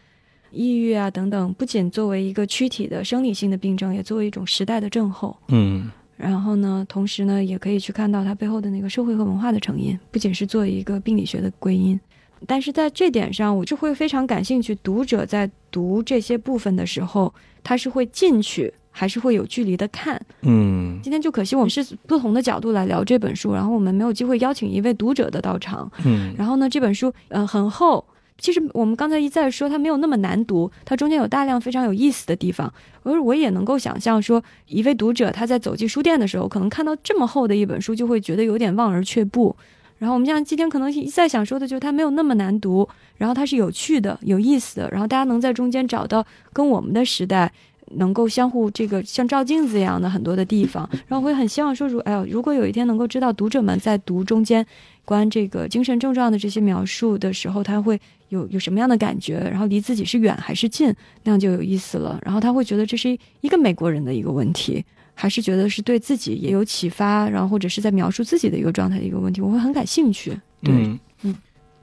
[0.50, 5.36] 抑郁啊等等，不仅作为一个躯体的生理性的病症，也作为一种时代的症候。
[5.48, 11.98] 嗯然后呢，同时呢，也可以去看到它背后的那个社会和文化的成因，不仅是做一个病理学的归因。
[12.46, 14.74] 但是在这点上，我就会非常感兴趣。
[14.82, 20.20] 读者在读这些部分的时候，他是会进去，还是会有距离的看？
[20.42, 25.90] 嗯今天就可惜我们是不同的角度来聊这本书，然后我们没有机会邀请一位读者的到场。
[26.04, 28.04] 嗯然后呢，这本书呃很厚，
[28.42, 32.70] 其实我们刚才一再说它没有那么难读，它中间有大量非常有意思的地方。
[33.04, 39.54] 而我也能够想象说，一位读者他在走进书店的时候，可能看到这么厚的一本书，就会觉得有点望而却步。
[39.98, 47.52] 然后我们像今天可能一再想说的，就是它没有那么难读，然后它是有趣的、有意思的，然后大家能在中间找到跟我们的时代
[47.94, 50.88] 能够相互这个像照镜子一样的很多的地方。
[51.06, 54.66] 然后我会很希望说，如哎呦，如果有一天能够知道读者们在读中间
[55.04, 58.00] 关这个精神症状的这些描述的时候，他会
[58.32, 60.92] 有有什么样的感觉，然后离自己是远还是近，
[61.22, 62.18] 那样就有意思了。
[62.24, 70.30] 然后他会觉得这是一个美国人的一个问题，还是觉得是对自己也有启发，然后或者是在描述自己的一个状态的一个问题，我会很感兴趣。
[70.62, 71.34] 对，嗯嗯。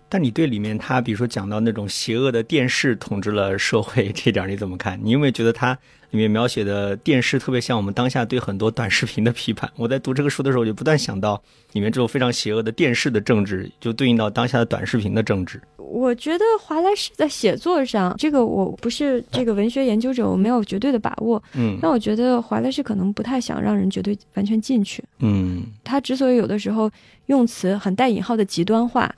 [0.10, 5.00] 但你对里面他，比如说讲到那种邪恶的电视统治了社会这点你怎么看？
[5.04, 5.78] 你有没有觉得它
[6.10, 9.70] 里面描写的电视特别像我们当下对很多短视频的批判？
[9.76, 11.40] 我在读这个书的时候，我就不断想到
[11.74, 15.62] 里面这种非常邪恶的电视的政治，就对应到当下的短视频的政治。
[15.78, 21.42] 我觉得华莱士在写作上，这个我不是这个文学研究者，我没有绝对的把握。
[21.54, 25.04] 嗯但我觉得华莱士可能不太想让人绝对完全进去。
[25.20, 26.90] 嗯他之所以有的时候
[27.28, 29.14] 用词很带引号的极端化，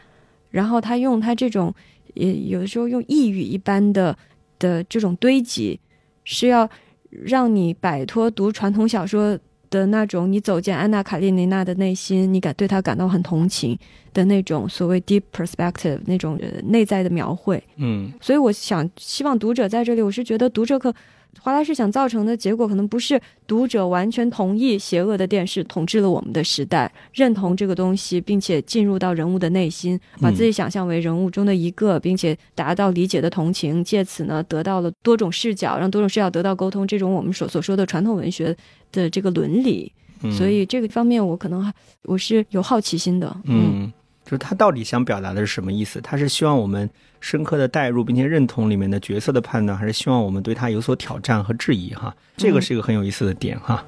[0.52, 1.74] 然后他用他这种
[2.14, 4.16] 也有的时候用抑郁一般的
[4.60, 5.80] 的这种堆积，
[6.24, 6.70] 是要
[7.10, 9.38] 让你摆脱读传统小说
[9.70, 13.78] 的那种你走进安娜卡列尼娜的内心，你感对她感到很同情
[14.14, 17.64] 的那种所谓 deep perspective 那种呃内在的描绘。
[17.78, 20.94] 嗯所以我想希望读者在这里，我是觉得读者可
[21.40, 38.56] 华莱士想造成的结果，可能不是读者完全同意邪恶的电视统治了我们的时代，认同这个东西，并且进入到人物的内心，把自己想象为人物中的一个，并且达到理解的同情，借此呢得到了多种视角，让多种视角得到沟通，这种我们所所说的传统文学
[38.92, 39.92] 的这个伦理。
[40.24, 43.36] 嗯，所以这个方面，我可能还我是有好奇心的。
[43.46, 43.92] 嗯，
[44.32, 46.00] 就是他到底想表达的是什么意思？
[46.00, 46.90] 他是希望我们
[47.20, 51.94] 深刻的代入，并且认同里面的角色的判断，还是希望我们对他有所挑战和质疑？
[51.94, 53.86] 哈，这个是一个很有意思的点哈。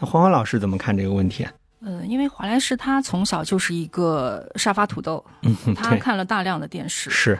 [0.00, 1.52] 那黄欢老师怎么看这个问题啊？
[1.84, 7.38] 呃，因为华莱士他从小就是一个沙发土豆，嗯， 他，看了大量的电视，是，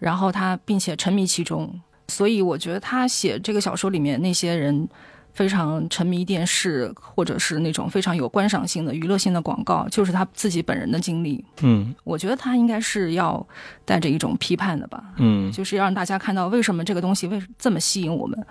[0.00, 1.72] 然后他并且沉迷其中，
[2.08, 4.88] 所以我觉得他写这个小说里面那些人
[5.36, 11.44] 非常沉迷电视，或者是那种非常有观赏性的娱乐性的广告，就是他自己本人的经历。
[11.60, 13.46] 嗯我觉得他应该是要
[13.84, 18.46] 带着一种批判的吧，嗯就是要让大家看到为什么这个东西为这么吸引我们，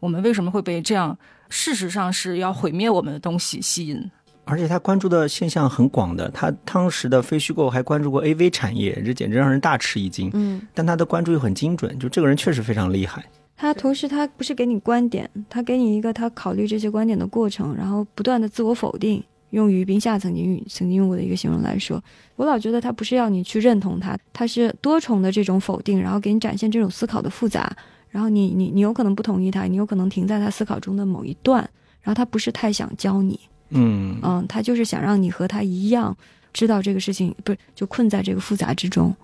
[0.00, 1.16] 我们为什么会被这样
[1.48, 4.10] 事实上是要毁灭我们的东西吸引。
[4.46, 10.30] 而且他关注的现象很广的，他当时的非虚构还关注过 AV 产业，这简直让人大吃一惊。
[10.34, 13.24] 嗯，但他的关注又很精准，就这个人确实非常厉害。
[13.56, 19.22] 他同时他不是给你观点，他给你一个他考虑这些观点的过程，然后不断的自我否定。
[19.50, 22.02] 用于冰夏曾经用曾经用过的一个形容来说，
[22.34, 27.70] 我老觉得他不是要你去认同他，他是多重的这种否定，然后给你展现这种思考的复杂。
[28.10, 31.58] 然后你你你有可能不同意他，你有可能停在他思考中的某一段，
[32.02, 33.38] 然后他不是太想教你，
[33.70, 36.16] 嗯嗯，他就是想让你和他一样
[36.52, 39.14] 知道这个事情，不是就困在这个复杂之中。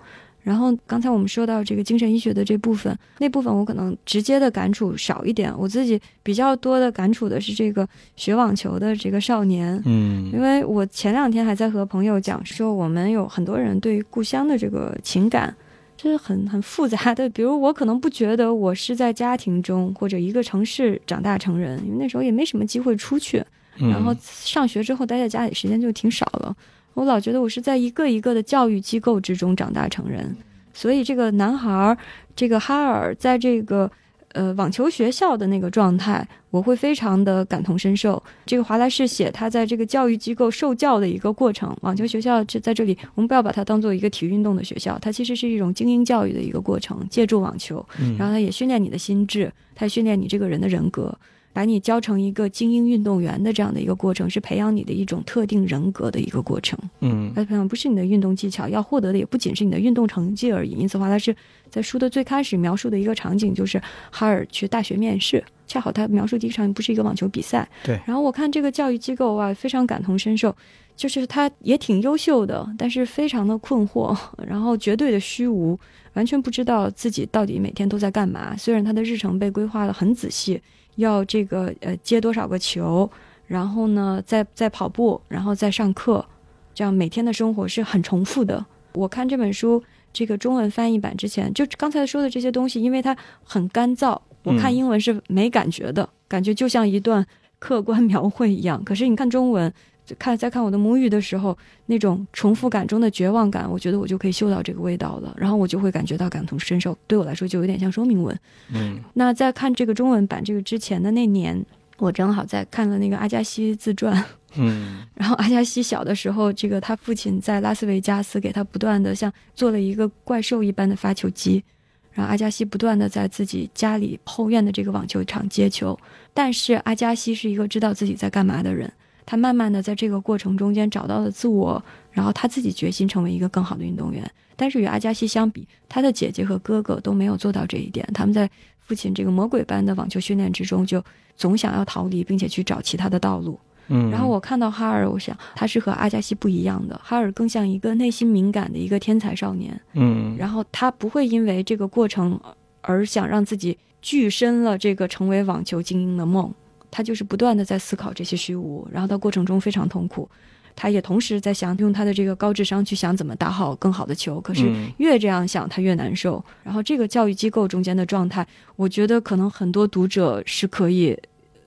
[0.43, 15.55] 然后刚才我们说到这个精神医学的这部分，那部分我可能直接的感触少一点，我自己比较多的感触的是这个学网球的这个少年，嗯因为我前两天还在和朋友讲说，我们有很多人对于故乡的这个情感。
[16.03, 23.45] 这是很很复杂的，比如我可能不觉得我是在家庭中或者一个城市长大成人，因为那时候也没什么机会出去，
[23.79, 26.57] 嗯然后上学之后待在家里时间就挺少了。
[26.95, 30.37] 我老觉得我是在一个一个的教育机构之中长大成人，
[30.73, 31.97] 所以这个男孩儿，
[32.35, 33.91] 这个哈尔在这个
[34.33, 38.23] 呃网球学校的那个状态，我会非常的感同身受。
[38.45, 51.17] 这个华莱士写他在这个教育机构受教的一个过程，网球学校这在这里，我们不要把它当做一个体育运动的学校，它其实是一种精英教育的一个过程，借助网球，嗯然后它也训练你的心智，它也训练你这个人的人格。
[51.53, 56.79] 把你教成一个精英运动员的这样的一个过程，是培养你的一种特定人格的一个过程。
[57.01, 60.71] 嗯它培养不是你的运动技巧，要获得的也不仅是你的运动成绩而已。
[60.71, 61.35] 因此，话它是
[61.69, 63.81] 在书的最开始描述的一个场景就是
[64.11, 67.69] 哈尔去大学面试，恰好他描述第一场景不是一个网球比赛。
[67.83, 70.55] 对然后我看这个教育机构啊，非常感同身受，
[70.97, 75.79] 就是他也挺优秀的，但是非常的困惑，然后绝对的虚无，
[76.15, 78.57] 完全不知道自己到底每天都在干嘛。
[78.57, 80.61] 虽然他的日程被规划的很仔细，
[81.01, 83.11] 要这个呃接多少个球，
[83.47, 86.25] 然后呢再再跑步，然后再上课，
[86.73, 88.65] 这样每天的生活是很重复的。
[88.95, 89.83] 我看这本书
[90.13, 97.27] 这个中文翻译版之前，就刚才说的这些东西，因为它很干燥，我看嗯英文是没感觉的，感觉就像一段
[97.59, 98.83] 客观描绘一样。
[98.85, 99.77] 可是你看中文，就
[100.19, 101.57] 看在看我的母语的时候，
[101.87, 106.97] 那种重复感中的绝望感，我觉得我就可以嗅到这个味道了，然后我就会感觉到感同身受。
[107.07, 108.39] 对我来说，就有点像说明文。
[108.73, 111.65] 嗯那在看这个中文版这个之前的那年，
[111.99, 114.25] 我正好在看了那个阿加西自传。
[114.57, 121.63] 嗯然后阿加西小的时候，这个他父亲在拉斯维加斯给他不断的像做了一个怪兽一般的发球机，
[122.11, 125.97] 然后阿加西不断的在自己家里后院的这个网球场接球。
[126.35, 128.93] 但是阿加西是一个知道自己在干嘛的人，
[129.31, 134.29] 他慢慢的在这个过程中间找到了自我，然后他自己决心成为一个更好的运动员。
[134.57, 138.51] 但是与阿加西相比，他的姐姐和哥哥都没有做到这一点，他们在
[138.81, 141.01] 父亲这个魔鬼般的网球训练之中，就
[141.37, 143.57] 总想要逃离，并且去找其他的道路。
[143.87, 149.81] 嗯，然后我看到哈尔，我想他是和阿加西不一样的，哈尔更像一个内心敏感的一个天才少年。
[149.93, 152.37] 嗯然后他不会因为这个过程
[152.81, 156.53] 而想让自己拒身了这个成为网球精英的梦，
[156.91, 160.29] 他就是不断的在思考这些虚无，然后他过程中非常痛苦。
[160.77, 166.43] 他也同时在想用他的这个高智商去想怎么打好更好的球，可是嗯越这样想他越难受。
[166.63, 171.15] 然后这个教育机构中间的状态，我觉得可能很多读者是可以，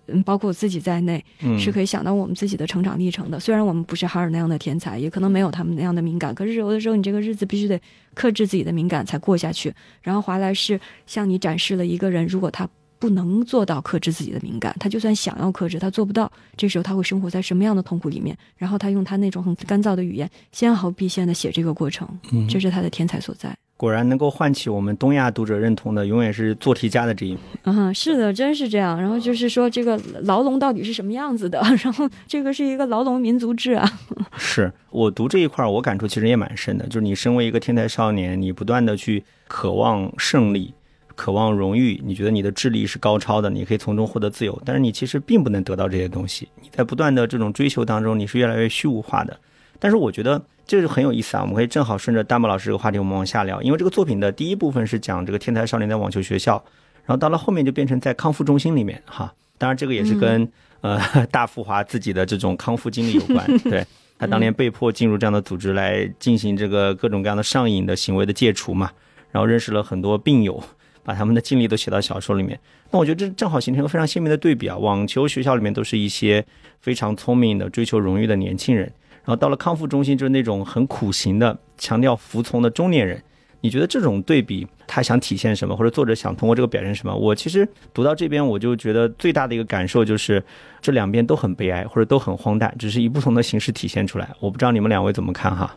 [0.08, 3.40] 嗯，包括我自己在内，嗯是可以想到我们自己的成长历程的。
[3.40, 7.80] 虽然我们不是哈尔那样的天才，也可能没有他们那样的敏感，可是有的时候你这个日子必须得
[8.16, 9.72] 克制自己的敏感才过下去。
[10.02, 12.68] 然后华莱士向你展示了一个人，如果他
[13.04, 16.32] 不能做到克制自己的敏感，他就算想要克制，他做不到。
[16.56, 18.34] 这时候他会生活在什么样的痛苦里面？
[18.56, 23.54] 然后他用他那种很干燥的语言，纤毫毕现的写这个过程，嗯这是他的天才所在。
[23.76, 27.40] 果然能够唤起我们东亚读者认同的，永远是做题家的这一面。
[27.64, 28.98] 嗯，是的，真是这样。
[29.02, 31.60] 然后就是说，这个牢笼到底是什么样子的？
[31.84, 34.00] 然后这个是一个牢笼民族志啊。
[34.38, 36.86] 是我读这一块，我感触其实也蛮深的。
[36.88, 40.74] 就是你身为一个天才少年，你不断的去渴望胜利，
[41.16, 46.48] 渴望荣誉，你觉得你的智力是高超的，你可以从中获得自由，但是你其实并不能得到这些东西。
[46.62, 49.38] 你在不断的这种追求当中，你是越来越虚无化的。
[49.80, 53.62] 但是我觉得这是很有意思啊，我们可以正好顺着丹莫老师这个话题，我们往下聊。
[53.62, 56.64] 因为这个作品的第一部分是讲这个天才少年在网球学校，
[57.06, 59.34] 然后到了后面就变成在康复中心里面哈。
[59.58, 60.50] 当然这个也是跟、
[60.82, 63.86] 呃大富华自己的这种康复经历有关，对。
[64.18, 68.90] 他当年被迫进入这样的组织来进行这个各种各样的上瘾的行为的戒除嘛，
[69.32, 70.64] 然后认识了很多病友，
[71.04, 72.60] 把他们的经历都写到小说里面。
[72.90, 74.78] 那我觉得这正好形成一个非常鲜明的对比啊！
[74.78, 76.46] 网球学校里面都是一些
[76.80, 83.22] 非常聪明的、追求荣誉的年轻人，然后到了康复中心就是那种很苦行的、强调服从的中年人。
[83.62, 87.16] 你觉得这种对比，他想体现什么，或者作者想通过这个表现什么？
[87.16, 90.44] 我其实读到这边，我就觉得最大的一个感受就是，
[90.82, 94.30] 这两边都很悲哀，或者都很荒诞，只是以不同的形式体现出来。
[94.42, 95.74] 我不知道你们两位怎么看哈？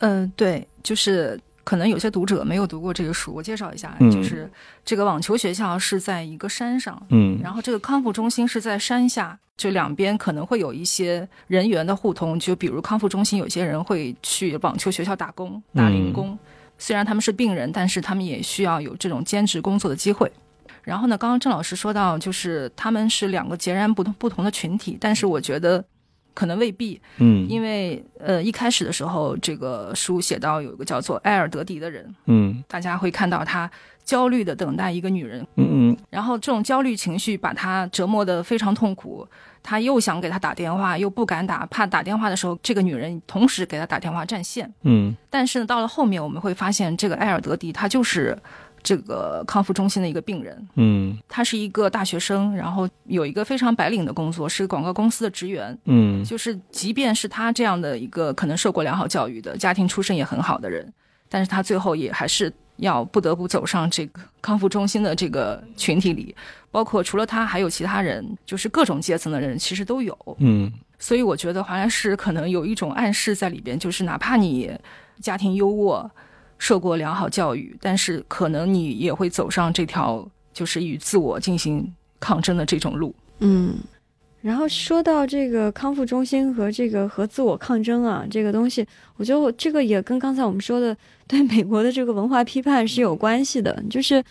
[0.00, 4.10] 嗯、对，就是可能有些读者没有读过这个书，我介绍一下，嗯。
[4.10, 4.50] 就是
[4.84, 7.38] 这个网球学校是在一个山上，嗯。
[7.42, 16.38] 然后这个康复中心是在山下，就两边可能会有一些人员的互通，就比如康复中心有些人会去网球学校打工、打零工，
[16.78, 20.30] 虽然他们是病人，但是他们也需要有这种兼职工作的机会。
[20.82, 25.84] 然后呢，刚刚郑老师说到，就是他们是两个截然不同不同的群体，但是我觉得
[26.34, 27.48] 可能未必，嗯。
[27.48, 32.62] 因为呃一开始的时候，这个书写到有一个叫做埃尔德迪的人，嗯。
[32.68, 33.70] 大家会看到他
[34.04, 39.26] 焦虑的等待一个女人，嗯嗯然后这种焦虑情绪把他折磨的非常痛苦。
[39.64, 44.68] 他又想给他打电话，又不敢打，怕打电话的时候这个女人同时给他打电话占线。
[44.82, 45.14] 嗯。
[45.30, 48.36] 但是呢，到了后面我们会发现，这个埃尔德迪他就是
[48.82, 51.18] 这个康复中心的一个病人，嗯。
[51.28, 55.76] 他是一个大学生，然后有一个非常白领的工作，是广告公司的职员。
[55.84, 56.24] 嗯。
[56.24, 60.92] 就是即便是他这样的一个可能受过良好教育的家庭出身也很好的人，
[61.28, 66.34] 但是他最后也还是要不得不走上这个康复中心的这个群体里，
[66.70, 70.16] 包括除了他还有其他人，就是各种阶层的人其实都有。
[70.38, 70.70] 嗯。
[70.98, 74.70] 所以我觉得华莱士可能有一种暗示在里边，就是哪怕你
[75.20, 76.08] 家庭优渥，
[76.62, 83.12] 受过良好教育，但是可能你也会走上这条就是与自我进行抗争的这种路。
[83.40, 83.74] 嗯，
[84.42, 88.86] 然后说到这个康复中心和这个和自我抗争啊，这个东西，
[89.16, 90.96] 我觉得我这个也跟刚才我们说的
[91.26, 93.82] 对美国的这个文化批判是有关系的。
[93.90, 94.22] 就是，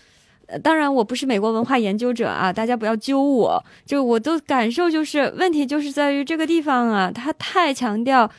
[0.45, 3.61] 呃当然我不是美国文化研究者啊，大家不要揪我。
[3.85, 8.31] 就我的感受就是，问题就是在于这个地方啊，它太强调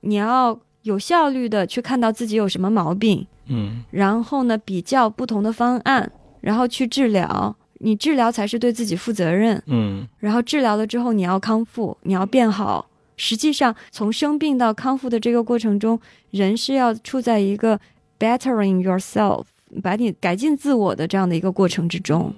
[0.00, 7.56] 你要有效率的去看到自己有什么毛病，嗯，然后呢比较不同的方案，然后去治疗。
[7.80, 12.88] 你治疗才是对自己负责任，嗯，然后治疗了之后你要康复，你要变好。
[13.18, 17.78] 实际上，从生病到康复的这个过程中，人是要处在一个
[18.18, 19.44] bettering yourself，
[19.82, 22.34] 把你改进自我的这样的一个过程之中。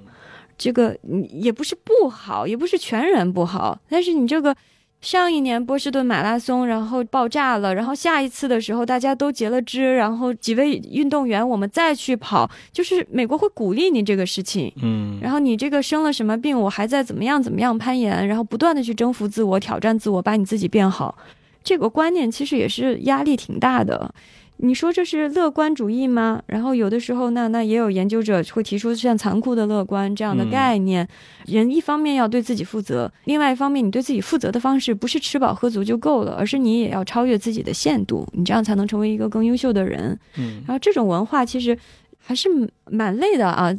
[0.57, 0.99] 这个
[1.31, 4.55] 也不是不好，也不是全然不好，但是你这个。
[5.01, 21.17] 上一年波士顿马拉松，然后爆炸了，然后下一次的时候大家都截了肢，然后几位运动员我们再去跑，就是美国会鼓励你这个事情，嗯，然后你这个生了什么病，我还在怎么样怎么样攀岩，然后不断的去征服自我，挑战自我，把你自己变好，
[21.63, 24.13] 这个观念其实也是压力挺大的。
[24.61, 26.43] 你说这是乐观主义吗？
[26.47, 31.07] 然后有的时候，那那也有研究者会提出像残酷的乐观这样的概念。
[31.47, 40.19] 人一方面要对自己负责，另外一方面你对自己负责的方式不是吃饱喝足就够了，而是你也要超越自己的限度，你这样才能成为一个更优秀的人。
[40.37, 41.79] 嗯，然后这种文化其实
[42.19, 42.49] 还是
[42.87, 43.73] 蛮累的啊。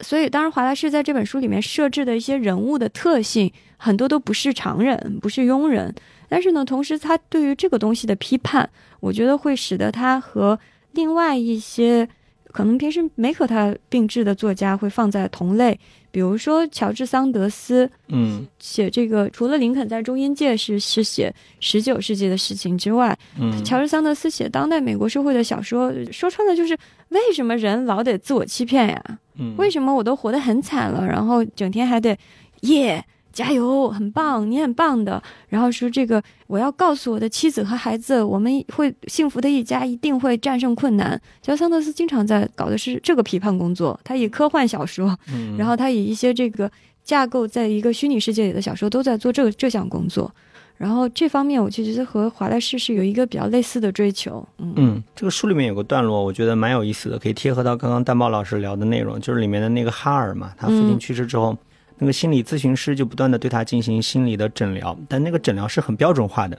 [0.00, 5.94] 所以，当然华莱士在这本书里面设置的一些人物的特性，很多都不是常人，不是庸人。
[6.32, 8.66] 但是呢，同时他对于这个东西的批判，
[9.00, 10.58] 我觉得会使得他和
[10.92, 12.08] 另外一些
[12.44, 15.78] 可能平时没和他并置的作家会放在同类。
[16.10, 21.30] 比如说乔治桑德斯，嗯，写这个除了林肯在中英界是是写
[21.60, 26.74] 十九世纪的事情之外，嗯，乔治桑德斯写当代美国社会的小说，说穿了就是
[27.10, 29.04] 为什么人老得自我欺骗呀？
[29.38, 32.16] 嗯，为什么我都活得很惨了，然后整天还得
[32.62, 33.04] 耶？
[33.32, 35.22] 加油，很棒，你很棒的。
[35.48, 41.20] 然后说这个，我要告诉我的妻子和孩子，我们会幸福的一家，一定会战胜困难。
[41.40, 45.18] 乔桑德斯经常在搞的是这个批判工作，他以科幻小说，
[45.56, 46.70] 然后他以一些这个
[47.02, 50.32] 架构在一个虚拟世界里的小说，都在做这个这项工作。
[50.76, 54.44] 然后这方面，我就觉得和华莱士是有一个比较类似的追求。
[54.58, 61.56] 嗯嗯，这个书里面有个段落，我觉得蛮有意思的，可以贴合到刚刚蛋豹老师聊的内容，就是里面的那个哈尔嘛，他父亲去世之后。
[61.98, 66.58] 那个心理咨询师就不断的对他进行心理的诊疗，但那个诊疗是很标准化的，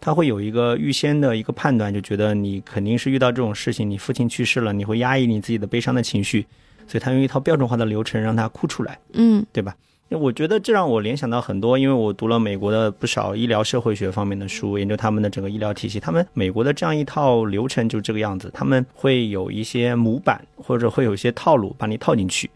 [0.00, 6.46] 他会有一个预先的一个判断，就觉得你肯定是遇到这种事情，你父亲去世了，你会压抑你自己的悲伤的情绪，
[6.86, 9.74] 所以他用一套标准化的流程让他哭出来，嗯，对吧？
[10.10, 22.50] 我觉得这让我联想到很多，因为我读了美国的不少医疗社会学方面的书，研究他们的整个医疗体系，他们美国的这样一套流程就这个样子，他们会有一些模板或者会有一些套路把你套进去。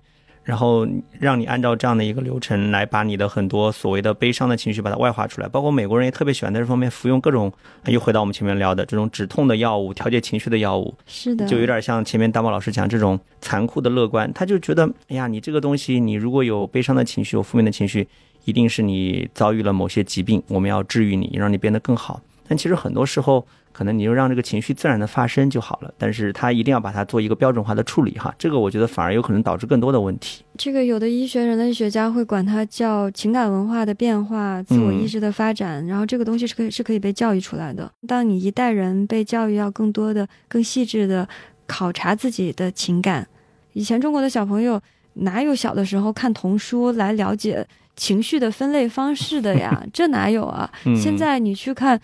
[0.45, 0.87] 然后
[1.19, 7.51] 让你按照这样的一个流程来把你的很多所谓的悲伤的情绪把它外化出来，包括美国人也特别喜欢在这方面服用各种，
[7.87, 18.07] 又回到我们前面聊的这种止痛的药物、调节情绪的药物，是的，就有点像前面大宝老师讲这种残酷的乐观，他就觉得，哎呀，你这个东西，你如果有悲伤的情绪、有负面的情绪，
[18.45, 22.21] 一定是你遭遇了某些疾病，我们要治愈你，让你变得更好。
[22.47, 23.47] 但其实很多时候。
[23.75, 30.45] 可能你就让这个情绪自然的发生就好了，但是他一定要把它做一个标准化的处理哈，这个我觉得反而有可能导致更多的问题。
[30.57, 37.91] 这个有的医学人类学家会管它叫情感文化的变化、自我意识的发展，然后这个东西是可以是可以被教育出来的。
[38.07, 41.29] 当你一代人被教育要更多的、更细致的
[41.67, 43.27] 考察自己的情感，
[43.73, 44.81] 以前中国的小朋友
[45.15, 47.67] 哪有小的时候看童书来了解
[47.97, 49.83] 情绪的分类方式的呀？
[49.93, 50.71] 这哪有啊？
[50.97, 52.01] 现在你去看。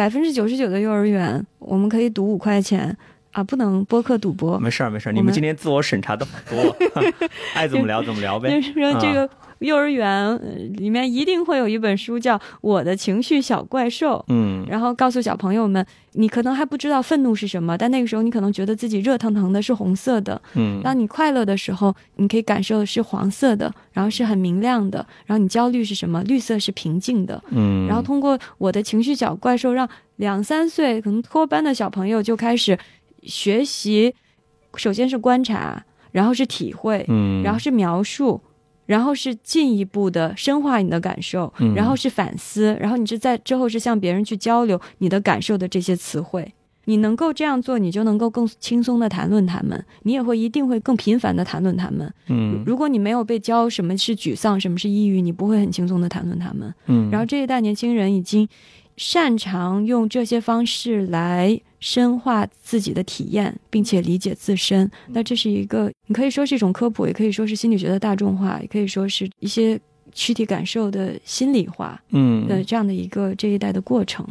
[0.00, 2.96] 百分之九十九的幼儿园，我们可以赌五块钱
[3.32, 4.58] 啊，不能播客赌博。
[4.58, 6.74] 没事儿，没事儿，你们今天自我审查的好多，
[7.52, 8.48] 爱怎么聊怎么聊呗。
[8.48, 9.28] 就是说这个。
[9.60, 10.38] 幼儿园
[10.74, 26.22] 里面一定会有一本书叫《我的情绪小怪兽》，嗯，然后告诉小朋友们，你可能还不知道愤怒是什么，但那个时候你可能觉得自己热腾腾的是红色的，嗯，当你快乐的时候，你可以感受的是黄色的，然后是很明亮的，然后你焦虑是什么？
[26.24, 29.86] 绿色是平静的，嗯，然后通过《我的情绪小怪兽》，让
[30.16, 32.78] 两三岁可能托班的小朋友就开始
[33.24, 34.14] 学习，
[34.76, 38.40] 首先是观察，然后是体会，嗯，然后是描述。
[38.90, 46.52] 然后是进一步的深化你的感受，然后是反思，然后你是在之后是向别人去交流你的感受的这些词汇。
[46.86, 52.12] 你能够这样做，你就能够更轻松的谈论他们，你也会一定会更频繁的谈论他们。
[52.26, 56.74] 嗯，如果你没有被教什么是沮丧，什么是抑郁，你不会很轻松的谈论他们。
[56.86, 58.48] 嗯，然后这一代年轻人已经
[59.00, 61.58] 擅长用这些方式来。
[61.80, 69.80] 深化自己的体验，并且理解自身，那这是一个，你可以说是一种科普，也可以说是心理学的大众化，也可以说是一些
[70.12, 74.22] 躯体感受的心理化嗯的这样的一个这一代的过程，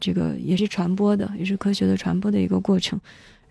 [0.00, 2.98] 这个也是传播的，也是科学的传播的一个过程。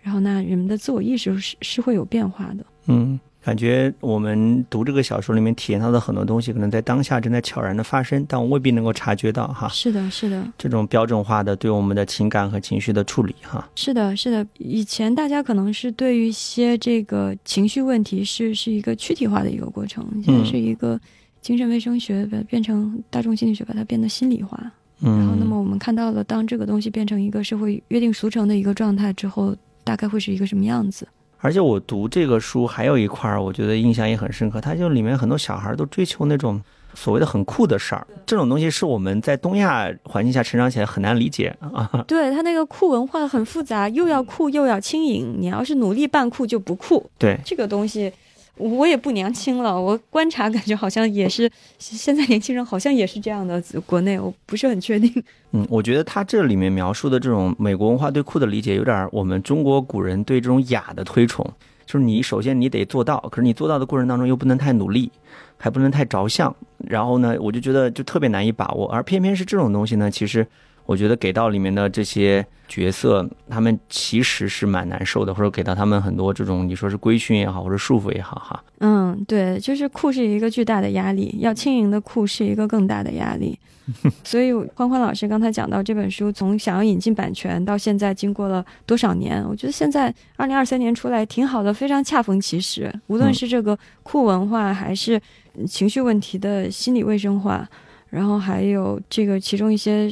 [0.02, 2.66] 然后那人们的自我意识是是会有变化的。
[2.88, 9.68] 嗯，感觉我们读这个小说里面体验到的很多东西，可能在当下正在悄然的发生，但我未必能够察觉到哈。
[9.68, 13.64] 是的，是的，这种标准化的对我们的情感和情绪的处理哈。
[13.76, 14.44] 是的，是的。
[14.58, 21.00] 以前大家可能是对于一些这个情绪问题是是一个躯体化的一个过程，现在是一个
[21.40, 24.60] 精神卫生学把它变成大众心理学，把它变得心理化。
[25.02, 31.06] 嗯，然后，那么我们看到了，当这个东西变成一个社会约定俗成的一个状态之后，大概会是一个什么样子？
[31.46, 36.60] 而且我读这个书还有一块儿，我觉得印象也很深刻，它就里面很多小孩儿都追求那种
[36.92, 41.88] 所谓的很酷的事儿，这种东西是我们在东亚环境下成长起来很难理解啊。
[42.08, 45.36] 对他那个酷文化很复杂，又要酷又要轻盈。
[45.38, 48.12] 你要是努力扮酷就不酷，对，这个东西。
[48.56, 53.62] 我也不年轻了，我观察感觉好像也是，现在年轻人好像也是这样的。
[53.84, 55.12] 国内我不是很确定。
[55.52, 61.44] 嗯，我觉得他这里面描述的这种美国文化对酷的理解，有点我们中国古人对这种雅的推崇，
[61.84, 65.10] 就是你首先你得做到，可是你做到的过程当中又不能太努力，
[65.56, 70.46] 还不能太着相，然后呢，我就觉得就特别难以把握，而偏偏是这种东西呢，其实。
[70.86, 78.64] 我觉得给到里面的这些角色，他们其实是蛮难受的，或者给到他们很多这种你说是规训也好，或者束缚也好，哈。
[78.78, 83.58] 嗯，对，就是酷是一个巨大的压力，要轻盈的酷是一个更大的压力。
[84.24, 92.92] 所以欢欢老师刚才讲到这本书，从想要引进版权到现在经过了多少年，我觉得现在二零二三年出来挺好的，非常恰逢其时。
[93.06, 95.20] 无论是这个酷文化，还是
[95.68, 97.68] 情绪问题的心理卫生化。
[98.08, 100.10] 然后还有这个其中一些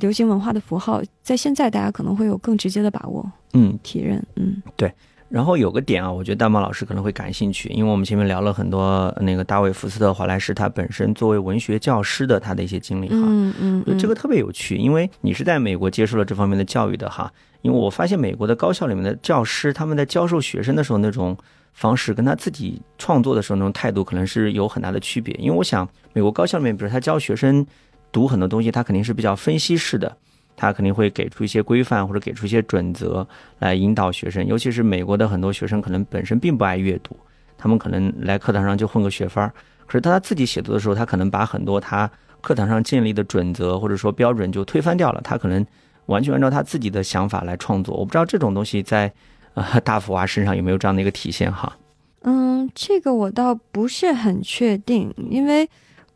[0.00, 4.92] 流行文化的符号，在现在大家可能会有更直接的把握，嗯，体认，嗯，对。
[5.28, 17.32] 然后有个点啊，我觉得大猫老师可能会感兴趣，因为我们前面聊了很多那个大卫福斯特华莱士他本身作为文学教师的他的一些经历哈，嗯嗯，这个特别有趣，因为你是在美国接受了这方面的教育的哈，
[17.62, 21.36] 因为我发现美国的高校里面的教师他们在教授学生的时候那种。
[21.72, 27.66] 方式跟他自己创作的时候那种态度可能是有很大的区别，因为我想美国高校里面，比如他教学生
[28.12, 30.14] 读很多东西，他肯定是比较分析式的，
[30.54, 33.26] 他肯定会给出一些规范或者给出一些准则
[33.58, 37.16] 来引导学生，尤其是美国的很多学生可能本身并不爱阅读，
[37.56, 39.52] 他们可能来课堂上就混个学分儿，
[39.86, 42.08] 可是他自己写作的时候，他可能把很多他
[42.42, 45.66] 课堂上建立的准则或者说标准就推翻掉了，他可能
[46.06, 49.12] 完全按照他自己的想法来创作，我不知道这种东西在。
[49.54, 51.76] 啊，大福娃身上有没有这样的一个体现哈？
[52.22, 55.68] 嗯，这个我倒不是很确定，因为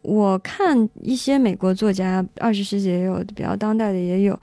[0.03, 4.39] 我看一些美国作家，二十世纪也有，比较当代的也有，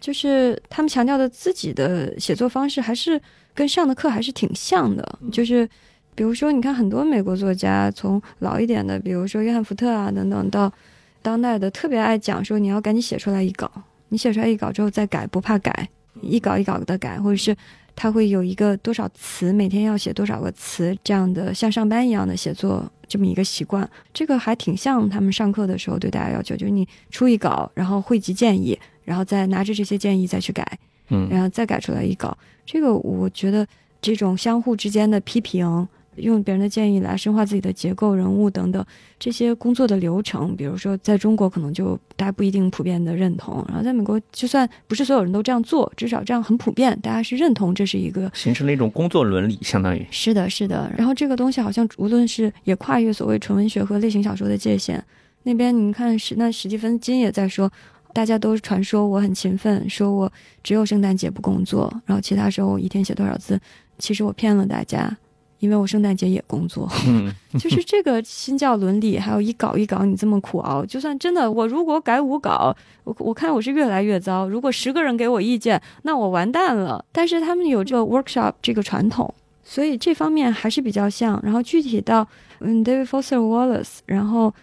[0.00, 3.20] 就是他们强调的自己的写作方式，还是
[3.52, 5.18] 跟上的课还是挺像的。
[5.32, 5.68] 就是
[6.14, 10.72] 比如说，你看很多美国作家，从老一点的，比如说约翰福特啊等等，到
[11.20, 13.68] 当代的，特别爱讲说你要赶紧写出来一稿，
[14.08, 15.88] 你写出来一稿之后再改，不怕改，
[16.22, 17.54] 一稿一稿的改，或者是。
[18.00, 30.64] 他会有一个多少词，每天要写多少个词，这样的像上班一样的写作这么一个习惯，这个还挺像他们上课的时候对大家要求，就是你出一稿，然后汇集建议，然后再拿着这些建议再去改，
[31.08, 32.38] 嗯，然后再改出来一稿。
[32.64, 33.66] 这个我觉得
[34.00, 35.88] 这种相互之间的批评。
[36.18, 38.84] 用别人的建议来深化自己的结构、人物等等
[39.18, 50.90] 这些工作的流程，比如说在中国可能就大家不一定普遍的认同，然后在美国就算不是所有人都这样做，至少这样很普遍，大家是认同这是一个形成了一种工作伦理，相当于是的，是的。
[50.96, 55.02] 然后这个东西好像无论是也跨越所谓纯文学和类型小说的界限，
[55.44, 57.70] 那边你看史那史蒂芬金也在说，
[58.12, 63.60] 大家都传说我很勤奋，说我只有圣诞节不工作，然后其他时候我一天写多少字，
[63.98, 65.16] 其实我骗了大家。
[65.60, 66.88] 因为我圣诞节也工作，
[67.58, 74.48] 就是这个新教伦理，还有一稿一稿你这么苦熬，就算真的我如果改五稿，我我看我是越来越糟。
[74.48, 77.04] 如果十个人给我意见，那我完蛋了。
[77.10, 79.34] 但是他们有这个 workshop 这个传统，
[79.64, 81.40] 所以这方面还是比较像。
[81.42, 82.26] 然后具体到
[82.60, 84.54] 嗯 David Foster Wallace，然后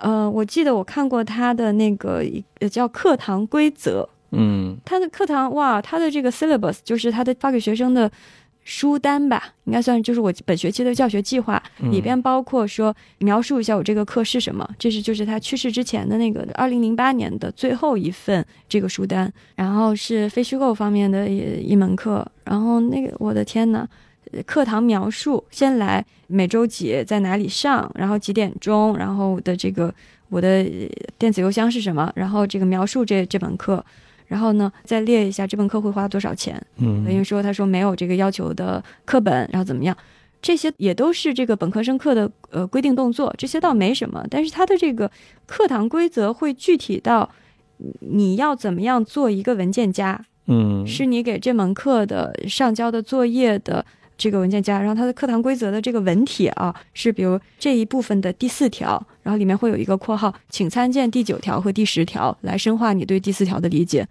[0.00, 2.24] 呃我记得我看过他的那个
[2.70, 8.08] 叫课堂规则，嗯，他的课堂哇，他的这个 syllabus 就是他的发给学生的。
[8.70, 11.60] 书单吧，应该算就是我本学期的教学计划
[11.90, 23.88] 里边包括说描述一下我这个课是什么，这是就是他去世之前的那个二零零八年的最后一份这个书单，然后是非虚构方面的一门课，然后那个我的天呐，
[24.44, 29.90] 课堂描述先来每周几在哪里上，然后几点钟，然后的这个
[30.28, 30.62] 我的
[31.16, 33.82] 电子邮箱是什么，然后这个描述这这门课。
[34.28, 36.64] 然后呢，再列一下这门课会花多少钱？
[36.76, 39.96] 嗯，等于说他说没有这个要求的课本，然后怎么样？
[40.40, 44.24] 这些也都是这个本科生课的呃规定动作，这些倒没什么。
[44.30, 45.10] 但是他的这个
[45.46, 47.28] 课堂规则会具体到
[47.98, 53.84] 你要怎么样做一个文件夹，嗯，是你给这门课的上交的作业的
[54.18, 64.06] 这个文件夹，然后它的课堂规则的这个文体啊，是比如这一部分的第四条，然后里面会有一个括号，请参见第九条和第十条，来深化你对第四条的理解。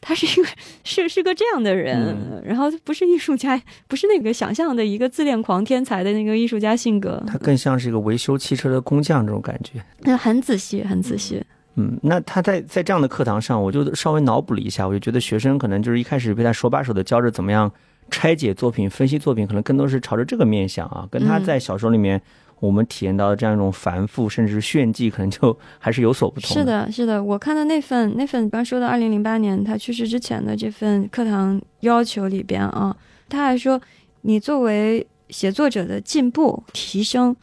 [0.00, 0.48] 他是一个
[0.84, 9.82] 是是个这样的人，然后不是艺术家，不是那个想象的一个自恋狂天才的那个艺术家性格，他更像是一个维修汽车的工匠这种感觉。
[10.02, 11.42] 那很仔细，很仔细。
[11.74, 17.68] 嗯，那他在在这样的课堂上，我就稍微脑补了一下，我就觉得学生可能就是一开始被他手把手的教着怎么样
[18.10, 22.20] 拆解作品、分析作品，可能更多是朝着这个面向啊，跟他在小说里面
[22.60, 26.50] 我们体验到的这样一种繁复甚至是炫技，可能就还是有所不同。
[26.50, 32.96] 是的，是的，我看到那份那份刚说的二零零八年他去世之前的这份课堂要求里边啊，
[33.28, 33.80] 他还说，
[34.22, 37.36] 你作为写作者的进步提升，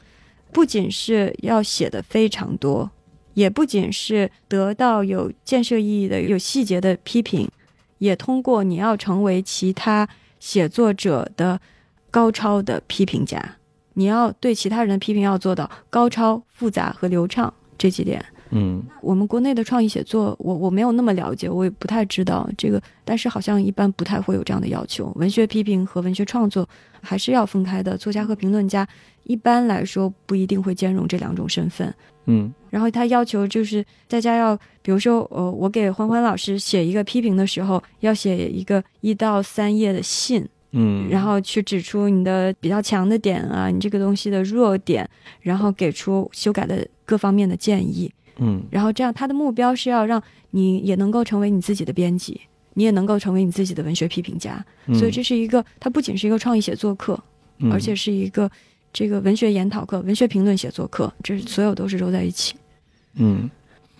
[0.51, 2.89] 不仅是要写的非常多。
[3.35, 7.45] 也不仅是得到有建设意义的、有细节的批评，
[7.97, 10.07] 也通过你要成为其他
[10.45, 11.59] 写作者的
[12.11, 13.43] 高超的批评家，
[13.95, 18.23] 你要对其他人的批评要做到高超、复杂和流畅这几点。
[18.51, 25.11] 嗯，我们国内的创意写作，我我没有那么了解，我也不太知道这个，但是好像一般不太会有这样的要求。
[25.15, 26.69] 文学批评和文学创作
[27.01, 28.87] 还是要分开的，作家和评论家
[29.23, 31.91] 一般来说不一定会兼容这两种身份。
[32.27, 45.07] 嗯，然后他要求就是大家要，比如说，呃，我给欢欢老师写一个批评的时候，要写一个一到三页的信，嗯，然后去指出你的比较强的点啊，你这个东西的弱点，
[45.41, 52.41] 然后给出修改的各方面的建议，嗯，然后这样他的目标是要让你也能够成为你自己的编辑，
[52.73, 54.65] 你也能够成为你自己的文学批评家，
[54.95, 57.19] 所以这是一个，它不仅是一个创意写作课，
[57.59, 57.71] 嗯。
[57.71, 58.49] 而且是一个。
[58.95, 62.55] 这个文学研讨课、文学评论写作课，这所有都是揉在一起。
[63.15, 63.51] 嗯，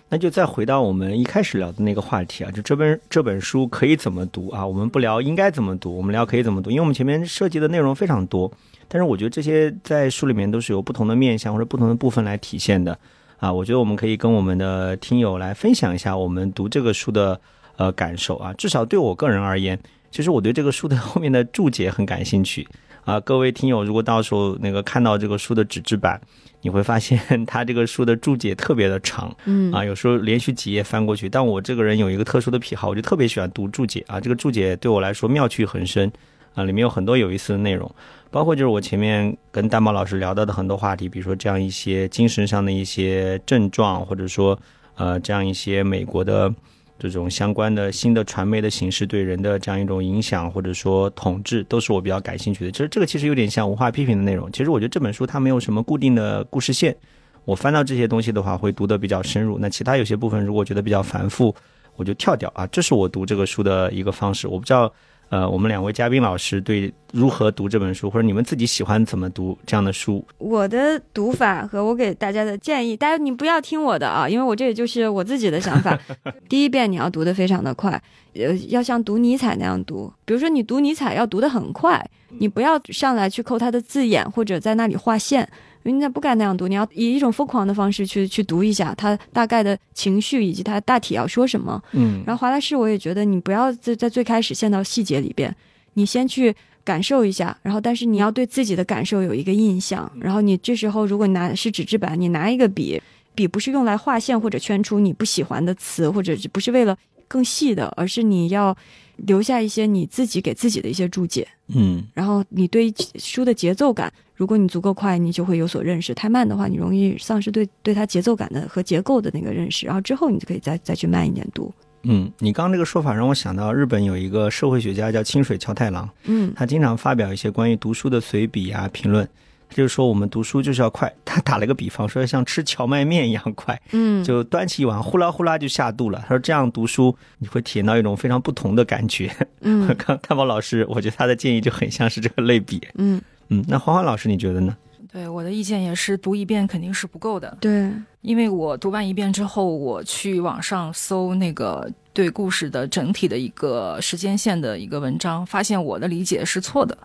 [0.08, 4.66] 那就再回到我们一开始聊的那个话题啊，就这本这本书可以怎么读啊？
[4.66, 8.50] 我们不聊应该怎么读，我们聊可以怎么读，因为我们前面涉及的内容非常多，
[8.88, 12.98] 但是我觉得这些在书里面都是有不同的面向或者不同的部分来体现的
[13.36, 13.52] 啊。
[13.52, 17.38] 我觉得我们可以跟我们的听友来分享一下我们读这个书的
[17.76, 18.50] 呃感受啊。
[18.54, 19.78] 至少对我个人而言，
[20.10, 22.66] 其实我对这个书的后面的注解很感兴趣。
[23.06, 26.20] 啊，各位听友，如果到时候那个看到这个书的纸质版，
[26.62, 31.28] 你会发现 它这个书的注解特别的长，嗯啊，有时候连续几页翻过去。
[31.28, 34.18] 但我这个人有一个特殊的癖好，我就特别喜欢读注解啊。
[34.18, 36.10] 这个注解对我来说妙趣横生
[36.56, 37.88] 啊，里面有很多有意思的内容，
[38.28, 44.58] 包括就是我前面跟大毛老师聊到的很多话题，比如说这样一些精神上的一些症状，或者说
[44.96, 46.52] 呃这样一些美国的。
[46.98, 52.70] 这种相关的新的传媒的形式对人的这样一种影响，或者说统治，都是我比较感兴趣的。
[52.70, 54.50] 其实这个其实有点像文化批评的内容。
[54.50, 56.96] 其实我觉得这本书它没有什么固定的故事线，
[57.44, 59.58] 我翻到这些东西的话会读得比较深入。
[59.58, 61.54] 那其他有些部分如果觉得比较繁复，
[61.96, 62.66] 我就跳掉啊。
[62.68, 64.48] 这是我读这个书的一个方式。
[64.48, 64.92] 我不知道。
[65.28, 70.24] 呃，我们两位嘉宾老师对如何读这本书，或者你们自己喜欢怎么读这样的书？
[70.38, 75.98] 我的读法和我给大家的建议，大家你不要听我的啊，因为我这也就是我自己的想法。
[76.48, 78.00] 第一遍你要读的非常的快，
[78.34, 80.12] 呃，要像读尼采那样读。
[80.24, 82.08] 比如说你读尼采要读的很快，
[82.38, 85.48] 你不要上来去扣他的字眼或者在那里划线。
[85.92, 91.82] 人家不该那样读，你要以一种疯狂的方式去去读一下他大概的情绪以及他大体要说什么。
[91.92, 95.54] 嗯，然后华莱士，我也觉得你不要在在最开始陷到细节里边，
[95.94, 100.10] 你先去感受一下，然后但是你要对自己的感受有一个印象。
[100.20, 103.00] 然后你这时候如果拿是纸质版，你拿一个笔，
[103.34, 106.96] 笔不是用来划线或者圈出你不喜欢的词，或者不是为了
[107.28, 108.76] 更细的，而是你要
[109.16, 111.46] 留下一些你自己给自己的一些注解。
[111.68, 114.12] 嗯，然后你对书的节奏感。
[114.34, 119.86] 如果你足够快，你就会有所认识；太慢的话，你容易丧失对对它节奏感的和结构的那个认识。
[119.86, 121.72] 然后之后你就可以再再去慢一点读。
[122.02, 129.26] 嗯，你刚刚这个说法让我想到日本有一个社会学家叫清水桥太郎，嗯，他经常发表一些关于读书的随笔啊评论，
[129.68, 131.12] 他就说我们读书就是要快。
[131.24, 136.18] 他打了个比方，说像吃荞麦面一样快，嗯，就端起一碗呼啦呼啦就下肚了。
[136.22, 139.30] 他说这样读书你会体验到一种非常不同的感觉。
[139.60, 142.80] 嗯， 看看宝老师，我觉得他的建议就很像是这个类比。
[142.94, 143.20] 嗯。
[143.48, 144.76] 嗯，那黄欢老师你觉得呢？
[145.12, 147.56] 对我的意见也是，读一遍肯定是不够的。
[147.60, 147.90] 对，
[148.22, 156.98] 因为我读完一遍之后，我去网上搜那个对故事的整体的一个时间线的一个文章，发现我的理解是错的。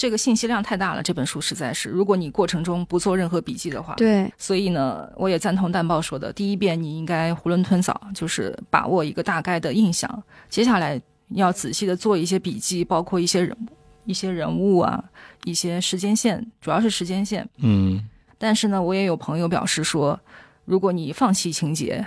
[0.00, 10.10] 这个信息量太大了，这本书实在是，如果你过程中不做任何笔记的话，对，所以呢，我也赞同蛋豹说的，第一遍你应该囫囵吞枣，就是把握一个大概的印象，
[10.48, 10.98] 接下来
[11.34, 13.76] 要仔细的做一些笔记，包括一些人物。
[14.06, 15.04] 一些人物啊，
[15.44, 17.46] 一些时间线，主要是时间线。
[17.58, 18.02] 嗯
[18.38, 20.18] 但是呢，我也有朋友表示说，
[20.64, 22.02] 如果你放弃情节，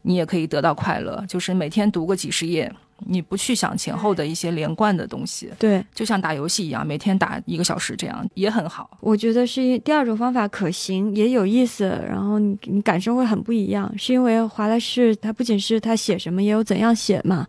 [0.00, 2.74] 你也可以得到快乐，就是每天读个几十页，
[3.06, 8.98] 你不去想前后的一些连贯的东西，对，就像打游戏一样，每天打一个小时这样也很好。
[9.00, 17.46] 我觉得是一第二种方法可行，也有意思，然后你你感受会很不一样，是因为华莱士他不仅是他写什么，也有怎样写嘛。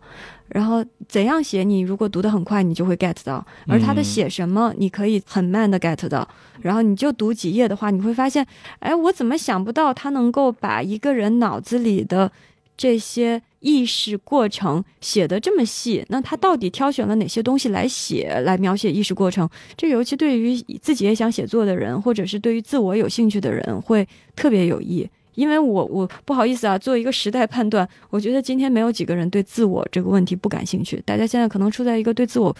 [0.48, 6.26] 然后怎样写，你如果读得很快，你就会 get 到；而他的嗯写什么，你可以很慢的 get 到。
[6.60, 8.46] 然后你就读几页的话，你会发现，
[8.78, 12.30] 哎，我怎么想不到他能够把一个人脑子里的
[12.76, 16.04] 这些意识过程写得这么细？
[16.08, 19.48] 那他到底挑选了哪些东西来写，来描写意识过程？
[19.76, 24.06] 这尤其对于自己也想写作的人，或者是对于自我有兴趣的人，会
[24.36, 25.08] 特别有益。
[25.34, 32.54] 因为我我不好意思啊，做一个时代判断，我觉得今天没有几个人对自我这个问题不感兴趣，大家现在可能处在一个对自我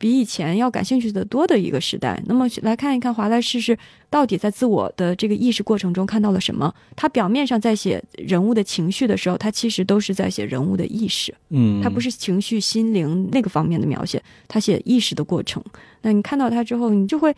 [0.00, 2.18] 比以前要感兴趣的多的一个时代。
[2.24, 3.76] 那么来看一看华莱士是
[4.08, 6.74] 到底在自我的这个意识过程中看到了什么？
[6.96, 11.34] 他表面上在写人物的情绪的时候，他其实都是在写人物的意识。
[11.50, 15.62] 嗯，他不是情绪、心灵那个方面的描写，他写意识的过程。
[16.00, 17.36] 那你看到他之后，你就会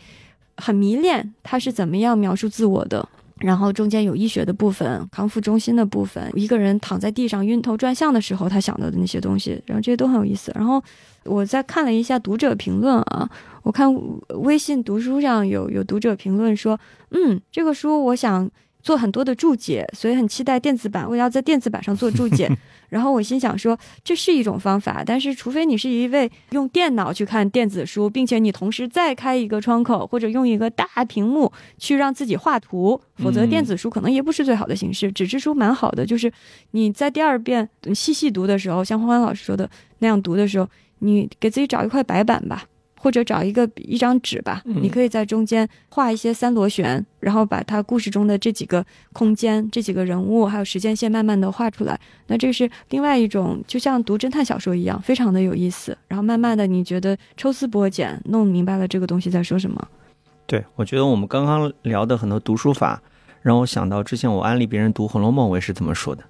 [0.55, 3.09] 很迷恋他是怎么样描述自我的。
[3.39, 10.51] 然后中间有医学的部分、康复中心的部分，一个人躺在地上晕头转向的时候，他想到的那些东西，然后这些都很有意思。
[10.55, 10.81] 然后
[11.23, 13.29] 我再看了一下读者评论啊，
[13.63, 13.93] 我看
[14.41, 16.79] 微信读书上有有读者评论说，
[17.11, 18.49] 嗯，这个书我想
[18.83, 22.51] 做很多的注解，所以很期待电子版，我要在电子版上做注解。
[22.89, 35.11] 然后我心想说，这是一种方法，但是除非你是一位用电脑去看电子书，并且你同时再开一个窗口，或者用一个大屏幕去让自己画图，否则嗯电子书可能也不是最好的形式。
[35.11, 36.31] 纸质书蛮好的，就是
[36.71, 39.67] 你在第二遍细细读的时候，像欢欢老师说的
[39.99, 40.67] 那样读的时候，
[40.99, 42.65] 你给自己找一块白板吧。
[43.03, 51.99] 或者找一个一张纸吧，嗯你可以在中间画一些三螺旋，然后把它故事中的这几个空间、这几个人物还有时间线慢慢的画出来。
[52.27, 55.97] 那这是另外一种，就像读侦探小说一样，非常的有意思。
[56.07, 59.85] 然后慢慢的，你觉得抽丝剥茧，弄明白了这个东西在说什么。
[60.45, 63.01] 对，我觉得我们刚刚聊的很多读书法，
[63.41, 66.23] 让我想到之前我安利别人读《红楼梦》，我也是这么说的。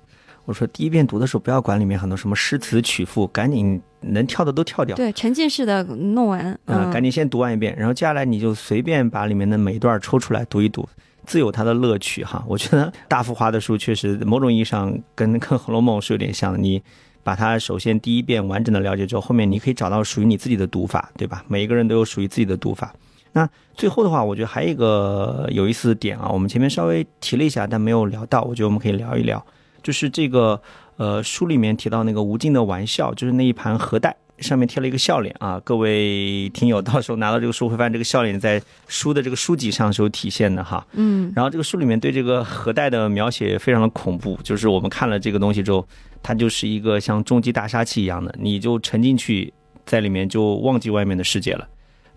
[0.46, 4.96] 我说第一遍读的时候，不要管里面很多什么诗词曲赋，赶紧能跳的都跳掉。
[4.96, 10.88] 对，沉浸式的弄完，啊、嗯，赶紧先读完一遍，然后接下来你就随便把里面的每一段抽出来读一读，
[11.26, 12.44] 自有它的乐趣哈。
[12.48, 16.82] 我觉得大富华的书确实某种意义上跟跟《红楼梦》是有点像的，你
[17.24, 21.46] 把它首先第一遍完整的了解之后，后面你可以找到属于你自己的读法，对吧？
[21.48, 22.94] 每一个人都有属于自己的读法。
[23.32, 29.44] 那最后的话，我觉得还有一个有意思的点啊，我们前面稍微提了一下，但没有聊到，我觉得我们可以聊一聊，
[29.84, 30.60] 就是这个
[30.98, 34.16] 呃书里面提到那个无尽的玩笑，就是那一盘核弹。
[34.40, 40.86] 上面贴了一个笑脸啊，各位听友到时候拿到这个书会发现这个笑脸在书的这个书籍上是有体现的哈。
[40.94, 45.88] 嗯，然后这个书里面对这个核弹的描写非常的恐怖，就是我们看了这个东西之后，
[46.24, 49.54] 它就是一个像终极大杀器一样的，你就沉进去
[49.86, 51.66] 在里面就忘记外面的世界了，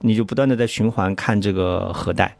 [0.01, 2.33] 你就不断的在循环看这个核弹。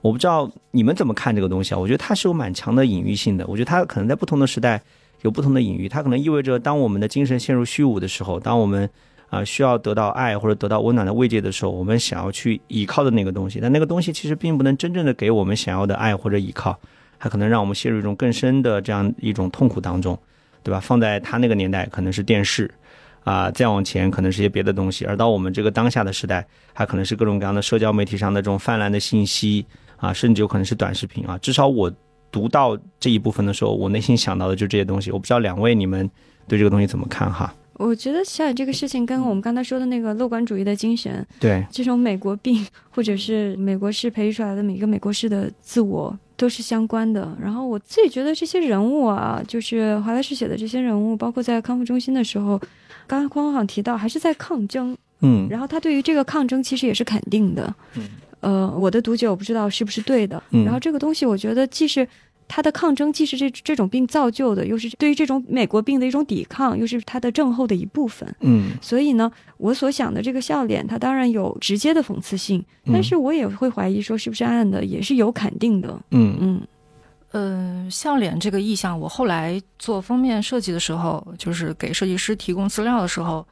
[0.00, 1.78] 我不知道你们怎么看这个东西啊？
[1.78, 3.46] 我觉得它是有蛮强的隐喻性的。
[3.46, 4.80] 我觉得它可能在不同的时代
[5.22, 8.88] 有不同的隐喻，它可能意味着当我们的精神陷入虚无的时候，当我们
[9.28, 16.76] 啊、需要得到爱或者得到温暖的慰藉的时候，我们想要去依靠的那个东西，但那个东西其实并不能真正的给我们想要的爱或者依靠，
[17.18, 20.18] 它可能让我们陷入一种更深的这样一种痛苦当中，
[20.62, 20.80] 对吧？
[20.80, 22.70] 放在他那个年代可能是电视。
[23.22, 29.64] 啊，再往前可能是一些别的东西，而到我们这个当下的时代，它可能是各种各样的社交媒体上的这种泛滥的信息
[30.00, 31.38] 啊，甚至有可能是短视频啊。
[31.38, 31.92] 至少我
[32.32, 35.12] 读到这一部分的时候，我内心想到的就这些东西。
[35.12, 36.10] 我不知道两位你们
[36.48, 37.54] 对这个东西怎么看哈？
[37.74, 47.34] 我觉得小野这个事情跟我们刚才说的那个乐观主义的精神，对，这种美国病，或者是美国式培育出来的每个美国式的自我，都是相关的。
[47.40, 52.58] 然后我自己觉得这些人物啊，就是华莱士写的这些人物，包括在康复中心的时候，
[53.06, 54.94] 刚刚匡匡好像提到，还是在抗争。
[55.22, 57.74] 嗯然后他对于这个抗争其实也是肯定的。
[57.94, 58.02] 嗯，
[58.40, 60.42] 呃，我的读解我不知道是不是对的。
[60.50, 62.06] 嗯然后这个东西，我觉得既是
[62.48, 68.34] 他的抗争，既是这这种病造就的，又是对于这种美国病的一种抵抗，又是他的症候的一部分。
[68.40, 76.00] 嗯所以呢，我所想的这个笑脸，它当然有直接的讽刺性，嗯但是我也会怀疑说，是不是暗暗的也是有肯定的。
[76.10, 76.60] 嗯嗯
[77.32, 83.46] 呃，笑脸这个意象，我后来做封面设计的时候，就是给设计师提供资料的时候，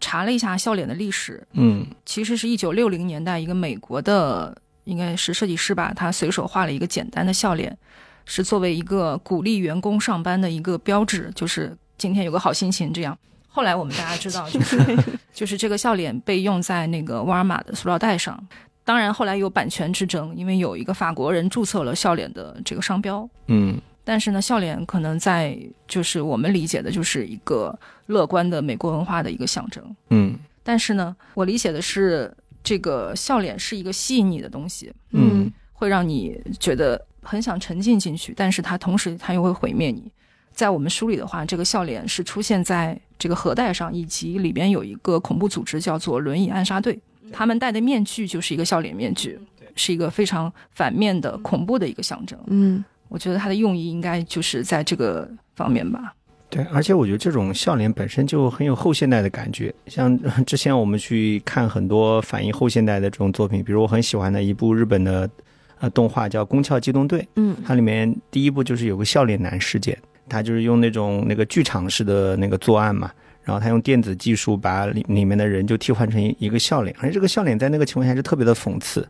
[0.00, 7.76] 查了一下笑脸的历史，嗯其实是一九六零年代一个美国的应该是设计师吧，他随手画了一个简单的笑脸，
[8.24, 13.16] 是作为一个鼓励员工上班的一个标志，就是今天有个好心情这样。
[13.46, 14.78] 后来我们大家知道，就是
[15.34, 18.38] 就是这个笑脸被用在那个沃尔玛的塑料袋上。
[18.82, 23.28] 当然，后来有版权之争，因为有一个法国人注册了笑脸的这个商标。
[23.46, 23.80] 嗯
[24.10, 25.56] 但是呢，笑脸可能在
[25.86, 29.96] 就是我们理解的，就是一个乐观的美国文化的一个象征。
[30.08, 40.10] 嗯但是呢，我理解的是，这个笑脸是一个吸引你的东西，嗯会让你觉得很想沉浸进去，但是它同时它又会毁灭你。
[40.50, 46.98] 在我们书里的话，这个笑脸是出现在这个核带上，以及里边有一个恐怖组织叫做轮椅暗杀队，
[47.30, 49.38] 他们戴的面具就是一个笑脸面具，
[49.76, 52.36] 是一个非常反面的恐怖的一个象征。
[52.48, 56.14] 嗯我觉得它的用意应该就是在这个方面吧。
[56.48, 59.72] 对，而且我觉得这种笑脸本身就很有后现代的感觉。
[59.86, 65.30] 像 之前我们去看很多反映后现代的这种作品，比如我很喜欢的一部日本的
[65.78, 69.96] 呃动画叫《宫壳机动队》，嗯它里面第一部就是有个笑脸男事件，
[70.28, 73.12] 他就是用那种那个剧场式的那个作案嘛，
[73.44, 79.08] 然后他用电子技术把里里面的人就替换成一一个笑脸，而且这个笑脸在那个情况下是特别的讽刺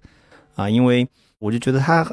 [0.57, 1.09] 啊，因为
[1.41, 2.07] 我就觉得它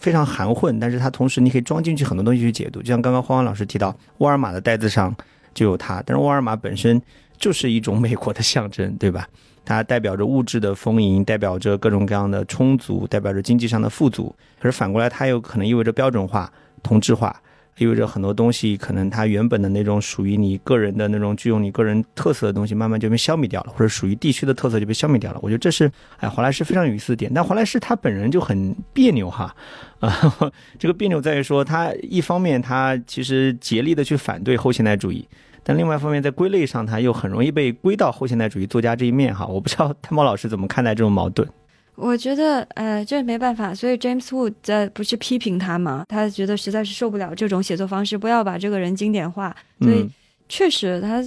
[0.00, 5.14] 非常含混，但是它同时你可以装进去很多东西去解读，就像刚刚欢欢老师提到，沃尔玛的袋子上
[5.52, 7.00] 就有它，但是沃尔玛本身
[7.36, 9.28] 就是一种 美国的象征，对吧？
[9.64, 14.34] 它代表着物质的丰盈，代表着各种各样的充足，代表着经济上的富足。
[14.58, 16.50] 可是反过来，它又可能意味着标准化、
[16.82, 17.42] 同质化，
[17.78, 25.38] 意味着很多东西可能它原本的那种属于你个人的那种具有你个人特色的东西，慢慢就被消灭掉了，或者属于地区的特色就被消灭掉了。
[25.42, 29.54] 我觉得这是哎华莱士非常有意思的点，但华莱士他本人就很别扭哈，
[30.00, 30.10] 啊，
[30.78, 35.26] 这个别扭在于说他一方面他其实竭力的去反对后现代主义。
[35.64, 39.46] 但另外一方面，在归类上，他又很容易被归到后现代主义作家这一面哈。
[39.46, 41.48] 我不知道 汤猫老师怎么看待这种矛盾。
[41.94, 46.04] 我觉得，呃，这没办法，所以 James Wood 在不是批评他嘛？
[46.08, 49.54] 他觉得实在是受不了这种写作方式，不要把这个人经典化。
[49.80, 50.10] 所以嗯
[50.48, 51.22] 确实，他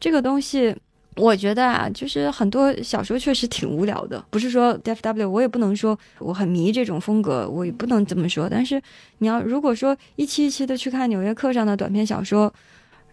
[0.00, 0.74] 这个东西，
[1.16, 4.22] 我觉得啊，就是很多小说确实挺无聊的。
[4.30, 8.48] 不是说 DFW，我也不能说我很迷这种风格，我也不能这么说。
[8.48, 8.80] 但是
[9.18, 12.52] 你要如果说一期一期的去看《纽约客》上的短篇小说，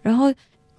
[0.01, 0.33] 然后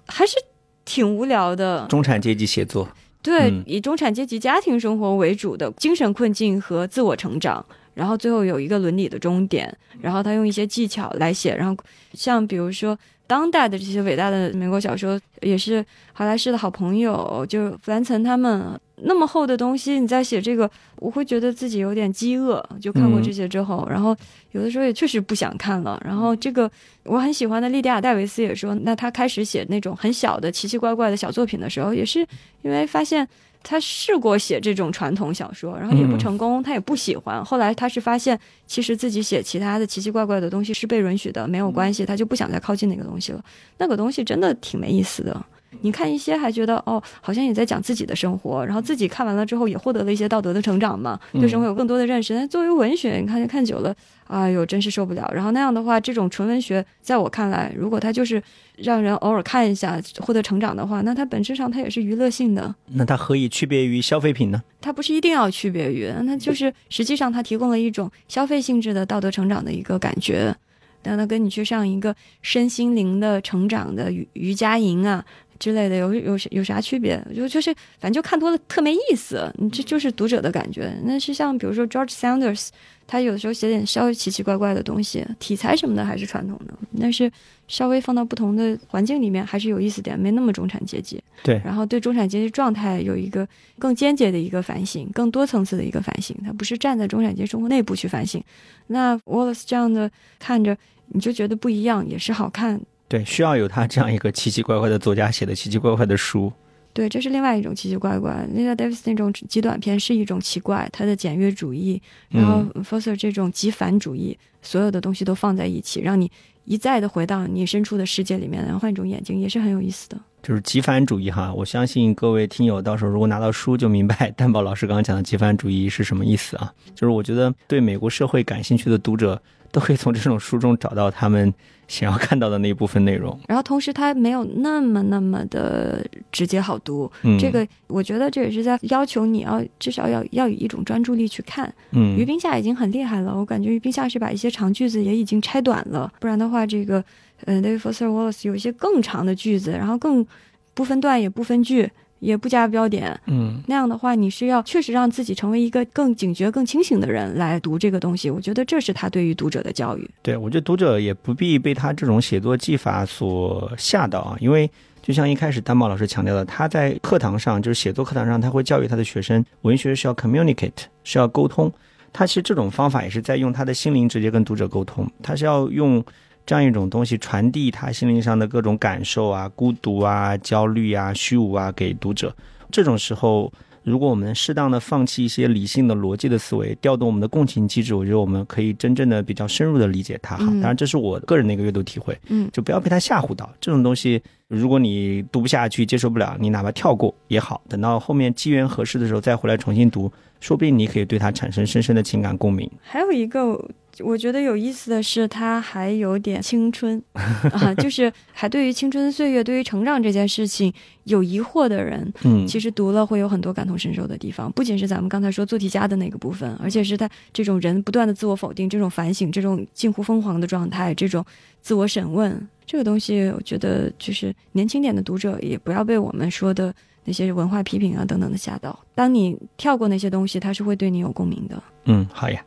[0.07, 0.35] 还是
[0.83, 1.85] 挺无聊的。
[1.87, 2.87] 中产阶级写作，
[3.25, 3.63] 对，嗯。
[3.65, 7.65] 以中产阶级家庭生活为主的精神困境和自我成长，
[7.95, 11.75] 然后最后有一个伦理的终点，然后他用一些技巧来写，然后
[12.13, 12.95] 像比如说
[13.25, 22.63] 当代的这些伟大的美国小说，也是华莱士的好朋友，就是弗兰岑他们那么厚的东西，你在写这个，我会觉得自己有点饥饿。
[22.79, 24.15] 就看过这些之后，然后
[24.51, 26.01] 有的时候也确实不想看了。
[26.03, 26.69] 然后这个
[27.03, 32.19] 我很喜欢的莉迪亚·戴维斯也说，那他开始写那种很小的奇奇怪怪的小作品的时候，也是
[32.61, 33.27] 因为发现。
[33.67, 37.43] 他试过写这种传统小说，然后也不成功，他也不喜欢。
[37.43, 43.43] 后来他是发现，其实自己写其他的奇奇怪怪的东西是被允许的，没有关系，他就不想再靠近那个东西了。
[43.79, 45.43] 那个东西真的挺没意思的。
[45.81, 52.33] 你看一些还觉得哦，好像也在讲自己的生活，然后自己看完了之后也获得了一些道德的成长嘛，对生活有更多的认识。
[52.33, 53.95] 但作为文学，你看看久了，
[54.27, 55.29] 哎呦，真是受不了。
[55.33, 58.41] 然后那样的话，这种纯文学，在我看来，如果它就是
[58.77, 62.73] 让人偶尔看一下获得成长的话，那它本质上它也是娱乐性的。
[62.87, 64.63] 那它何以区别于消费品呢？
[64.81, 70.55] 它不是一定要区别于，那就是实际上它提供了一种消费性质的道德成长的一个感觉。
[71.03, 75.23] 让它跟你去上一个身心灵的成长的瑜瑜伽营啊
[75.59, 77.21] 之类的有有有啥区别？
[77.35, 80.93] 就就是反正就看多了特没意思，你这就是读者的感觉。
[81.03, 82.69] 那是像比如说 George Sanders，
[83.07, 87.31] 他有的时候写点稍微奇奇怪怪的东西，题材什么的还是传统的，但是
[87.67, 91.21] 稍微放到不同的环境里面还是有意思点，没那么中产阶级。
[91.43, 93.47] 对然后对中产阶级状态有一个
[93.77, 96.35] 更间接的一个反省，更多层次的一个反省。
[96.43, 98.43] 他不是站在中产阶级生活内部去反省。
[98.87, 100.75] 那 Wallace 这样的看着
[101.09, 102.81] 你就觉得不一样，也是好看。
[103.07, 106.51] 对，需要有他这样一个奇奇怪怪的作家写的奇奇怪怪的书。
[106.91, 108.47] 对，这是另外一种奇奇怪怪。
[108.55, 116.31] Lila Davis 那种极短篇是一种奇怪，他的简约主义，然后 Foster 这种极繁主义，所有的东西都放在一起，让你
[116.63, 120.17] 一再的回到你身处的世界里面，然后换一种眼睛，也是很有意思的。
[120.41, 126.71] 就是极繁主义哈，我相信各位听友到时候如果拿到书就明白 蛋宝老师刚刚讲的极繁主义是什么意思啊。
[126.93, 129.41] 就是我觉得对美国社会感兴趣的读者
[129.75, 131.53] 都可以从这种书中找到他们
[131.85, 133.37] 想要看到的那一部分内容。
[133.45, 136.01] 然后同时它没有那么那么的
[136.31, 141.71] 直接好读，嗯，这个我觉得这也是在要求你要至少要要以一种专注力去看。
[141.91, 147.03] 嗯于冰夏已经很厉害了，我感觉于冰夏是把一些长句子也已经拆短了，不然的话，这个
[147.43, 150.25] 呃 David Foster Wallace 有一些更长的句子，然后更
[150.73, 151.91] 不分段也不分句。
[152.19, 158.29] 也不加标点，嗯那样的话，你是要确实让自己成为一个更警觉、更清醒的人来读这个东西。
[158.29, 160.09] 我觉得这是他对于读者的教育。
[160.21, 164.69] 对，我觉得读者也不必被他这种写作技法所吓到啊，因为
[165.01, 170.71] 就像一开始丹宝老师强调的，他在课堂上，就是写作课堂上，他会教育他的学生，文学是要 communicate，
[171.03, 171.71] 是要沟通。
[172.11, 176.03] 他其实这种方法也是在用他的心灵直接跟读者沟通，他是要用
[176.45, 182.35] 这样一种东西传递他心灵上的各种感受啊、孤独啊、焦虑啊、虚无啊给读者。
[182.71, 183.51] 这种时候。
[183.85, 190.35] 如果我们适当的放弃一些理性的逻辑的思维，调动我们的共情机制，我觉得我们可以真正的比较深入的理解他。
[190.35, 192.17] 哈，当然这是我个人的一个阅读体会。
[192.29, 193.47] 嗯，就不要被他吓唬到。
[193.61, 202.67] 这种东西，如果你读不下去、接受不了，你哪怕跳过也好，等到后面机缘合适的时候再回来重新读，说不定你可以对他产生深深的情感共鸣。
[202.81, 203.63] 还有一个。
[204.03, 210.73] 我觉得有意思的是，他还有点青春 啊，就是还对于青春岁月、对于成长这件事情
[211.05, 214.51] 有疑惑的人，嗯，其实读了会有很多感同身受的地方。
[214.51, 221.23] 不仅是咱们刚才说做题家的那个部分，而且是他这种人不断的自我否定、这种反省、这种近乎疯狂的状态、这种
[221.61, 226.73] 自我审问，这个东西，我觉得就是年轻点的读者也不要被我们说的
[227.03, 228.77] 那些文化批评啊等等的吓到。
[228.93, 231.63] 当你跳过那些东西，他是会对你有共鸣的。
[231.85, 232.43] 嗯，好呀。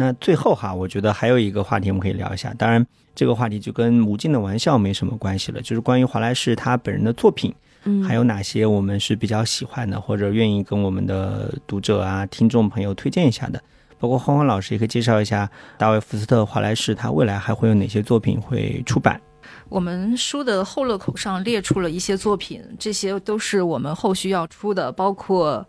[0.00, 2.54] 那最后哈，我觉得还有一个话题我们可以聊一下。
[2.56, 13.60] 当然，这个话题就跟无尽的玩笑没什么关系了，就是关于华莱士他本人的作品，嗯，还有哪些我们是比较喜欢的，或者愿意跟我们的读者啊、听众朋友推荐一下的。
[13.98, 15.46] 包括欢欢老师也可以介绍一下
[15.76, 19.20] 大卫福斯特华莱士他未来还会有哪些作品会出版。
[19.68, 25.62] 我们书的后乐口上列出了一些作品，这些都是我们后续要出的，包括。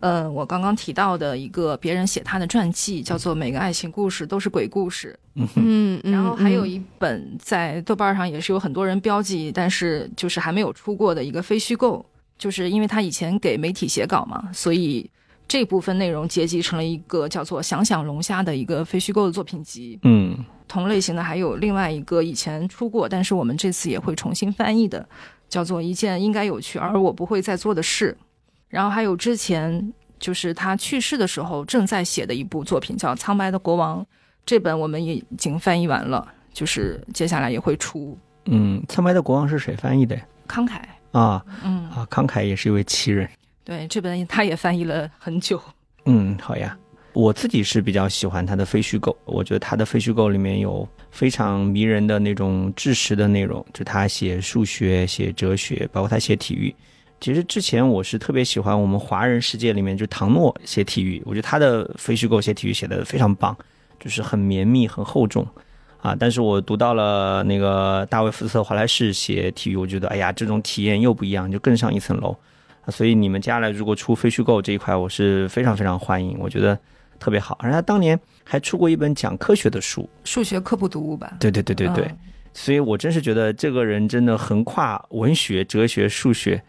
[0.00, 5.18] 呃，我刚刚提到的一个别人写他的传记，叫做《每个爱情故事都是鬼故事》。
[5.56, 12.04] 嗯，然后还有一本在豆瓣上也是有很多人标记，但是就是还没有出过的一个非虚构，
[12.38, 15.10] 就是因为他以前给媒体写稿嘛，所以
[15.48, 19.98] 这部分内容结集成了一个叫做《想想龙虾》的一个非虚构的作品集。
[20.02, 20.36] 嗯，
[20.68, 25.08] 同类型的还有另外一个以前出过，但是我们这次也会重新翻译的，
[25.48, 28.16] 叫做《一件应该有趣而我不会再做的事》。
[28.68, 34.00] 然后还有之前就是他去世的时候正在写的一部作品，叫《苍白的国王》，
[34.44, 38.18] 这本我们也已经翻译完了，就是接下来也会出。
[38.46, 40.18] 嗯，《苍白的国王》是谁翻译的？
[40.46, 43.28] 康凯啊，嗯啊，慷慨也是一位奇人。
[43.64, 45.60] 对，这本他也翻译了很久。
[46.04, 46.76] 嗯，好呀，
[47.12, 56.74] 我自己是比较喜欢他的非虚构，我觉得他的非虚构里面有非常迷人的那种知识的内容，就他写数学、写哲学，包括他写体育。
[57.18, 63.56] 其实之前我是特别喜欢我们华人世界里面，就唐诺写体育，我觉得他的非虚构写体育写的非常棒，
[63.98, 65.46] 就是很绵密、很厚重，
[66.02, 66.14] 啊！
[66.14, 72.36] 但是我读到了那个大卫福斯特华莱士写体育，我觉得哎呀，这种体验又不一样，就更上一层楼。
[72.88, 76.78] 所以你们接下来如果出非虚构这一块，我是非常非常欢迎，我觉得
[77.18, 77.56] 特别好。
[77.62, 81.34] 而他当年还出过一本讲科学的书，数学科普读物吧？
[81.40, 82.08] 对对对对对，
[82.52, 86.62] 所以我真是觉得这个人真的横跨文学、哲学、数学。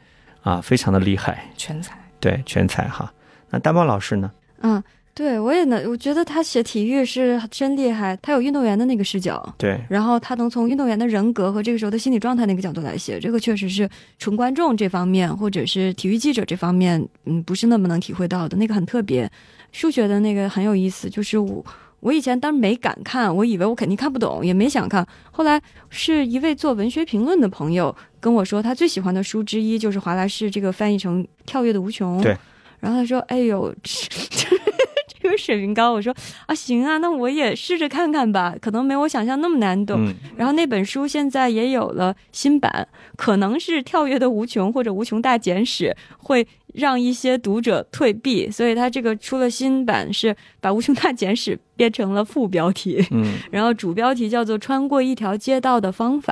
[0.48, 3.12] 啊，非常的厉害，全才，对，全才哈。
[3.50, 4.32] 那大猫老师呢？
[4.62, 4.82] 嗯，
[5.14, 19.30] 对我也能，我觉得他写体育是真厉害，他有运动员的那个视角，对，然后他能从运动员的人格和这个时候的心理状态那个角度来写，这个确实是纯观众这方面或者是体育记者这方面，嗯，不是那么能体会到的，那个很特别。
[19.74, 21.66] 数学的那个很有意思，就是我。
[22.00, 25.06] 我以前当时没敢看，我以为我肯定看不懂，也没想看。
[25.32, 32.20] 后来是一位做文学评论的朋友跟我说，他最喜欢的书之一就是华莱士这个翻译成《跳跃的无穷》。
[32.24, 32.38] 对。
[32.80, 42.88] 然后他说：“哎呦， 这个水平高。”我说：“啊，行啊，那我也试着看看吧，可能没我想象那么难懂。”然后那本书现在也有了新版，
[43.18, 45.86] 可能是《跳跃的无穷》或者《无穷大简史》
[46.18, 46.48] 会。
[46.74, 56.32] 让一些读者退避，所以他这个出了新版，是把《无穷大简史》变成了副标题，嗯， 然后主标题叫做《穿过一条街道的方法》，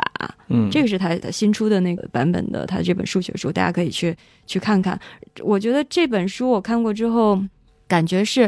[0.50, 5.00] 嗯，这个是他新出的那个版本的他这本数学书，大家可以去去看看。
[5.42, 7.42] 我觉得这本书我看过之后，
[7.88, 8.48] 感觉是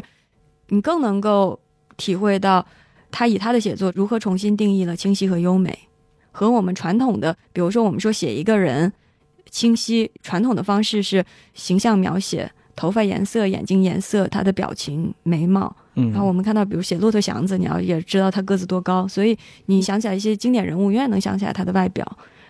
[0.67, 1.59] 你更能够
[1.95, 2.63] 体会到
[3.09, 5.75] 他以他的写作如何重新定义了清晰和优美，
[6.37, 8.93] 和我们传统的，比如说我们说写一个人。
[9.49, 11.23] 清晰传统的方式是
[11.53, 15.73] 形象描写，头发颜色、眼睛颜色、他的表情、眉毛。
[15.95, 19.35] 嗯，然后我们看到，比如写骆驼祥子，你要也知道他个子多高，所以
[19.67, 22.05] 你想起来一些经典人物，永远能想起来他的外表。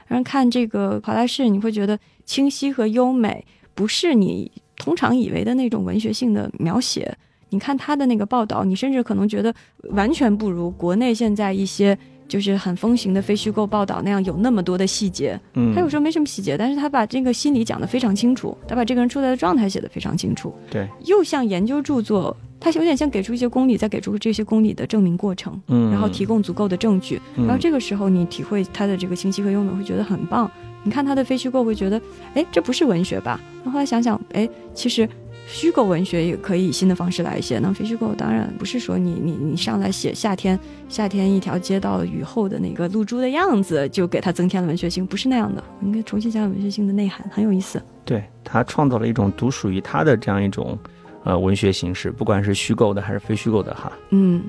[0.07, 3.45] 然后看这个华莱士，你会觉得清晰和优美
[3.75, 7.15] 不是你通常以为的那种文学性的描写。
[7.49, 9.53] 你看他的那个报道，你甚至可能觉得
[9.91, 11.97] 完全不如国内现在一些。
[12.27, 30.49] 就是很风行的非虚构报道那样有那么多的细节，嗯，他有时候没什么细节，但是他把这个心理讲得非常清楚，他把这个人处在的状态写得非常清楚，对，又像研究著作，他有点像给出一些公理，再给出这些公理的证明过程，嗯，然后提供足够的证据，然后这个时候你体会他的这个清晰和优美，会觉得很棒。
[30.83, 32.01] 你看他的非虚构，会觉得，
[32.33, 33.41] 哎，这不是文学吧？
[33.63, 35.09] 那后来想想，哎，其实
[35.47, 37.57] 虚构文学也可以以新的方式来写。
[37.57, 40.59] 那非虚构当然不是说你你你上来写夏天
[40.89, 45.63] 夏天一条街道雨后的那个露珠的样子，就给它增添了文学性，不是那样的。
[45.81, 47.81] 应该重新讲文学性的内涵，很有意思。
[48.03, 50.77] 对他创造了一种独属于他的这样一种
[51.23, 53.91] 呃文学形式，不管是虚构的还是非虚构的哈。
[54.09, 54.43] 嗯。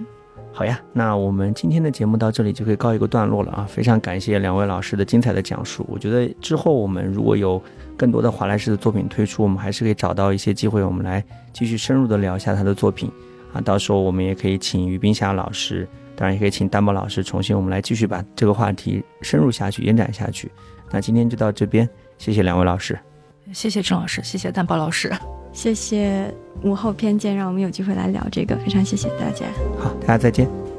[0.59, 3.65] 好呀，那我们今天的节目到这里就可以告一个段落了啊！
[3.71, 5.87] 非常感谢两位老师的精彩的讲述。
[5.89, 7.63] 我觉得之后我们如果有
[7.97, 13.09] 更多的华莱士的作品推出，我们还是可以找到一些机会，我们来继续深入的聊一下他的作品
[13.53, 13.61] 啊。
[13.61, 15.87] 到时候我们也可以请于冰霞老师，
[16.17, 20.51] 当然也可以请丹宝老师，重新我们来继续把这个话题深入下去、延展下去。
[20.91, 22.99] 那今天就到这边，谢谢两位老师，
[23.53, 25.13] 谢谢郑老师，谢谢丹宝老师，
[25.53, 26.33] 谢谢。
[26.63, 29.47] 午后偏见，让我们有机会来聊这个，非常谢谢大家。
[29.79, 30.78] 好，大家再见。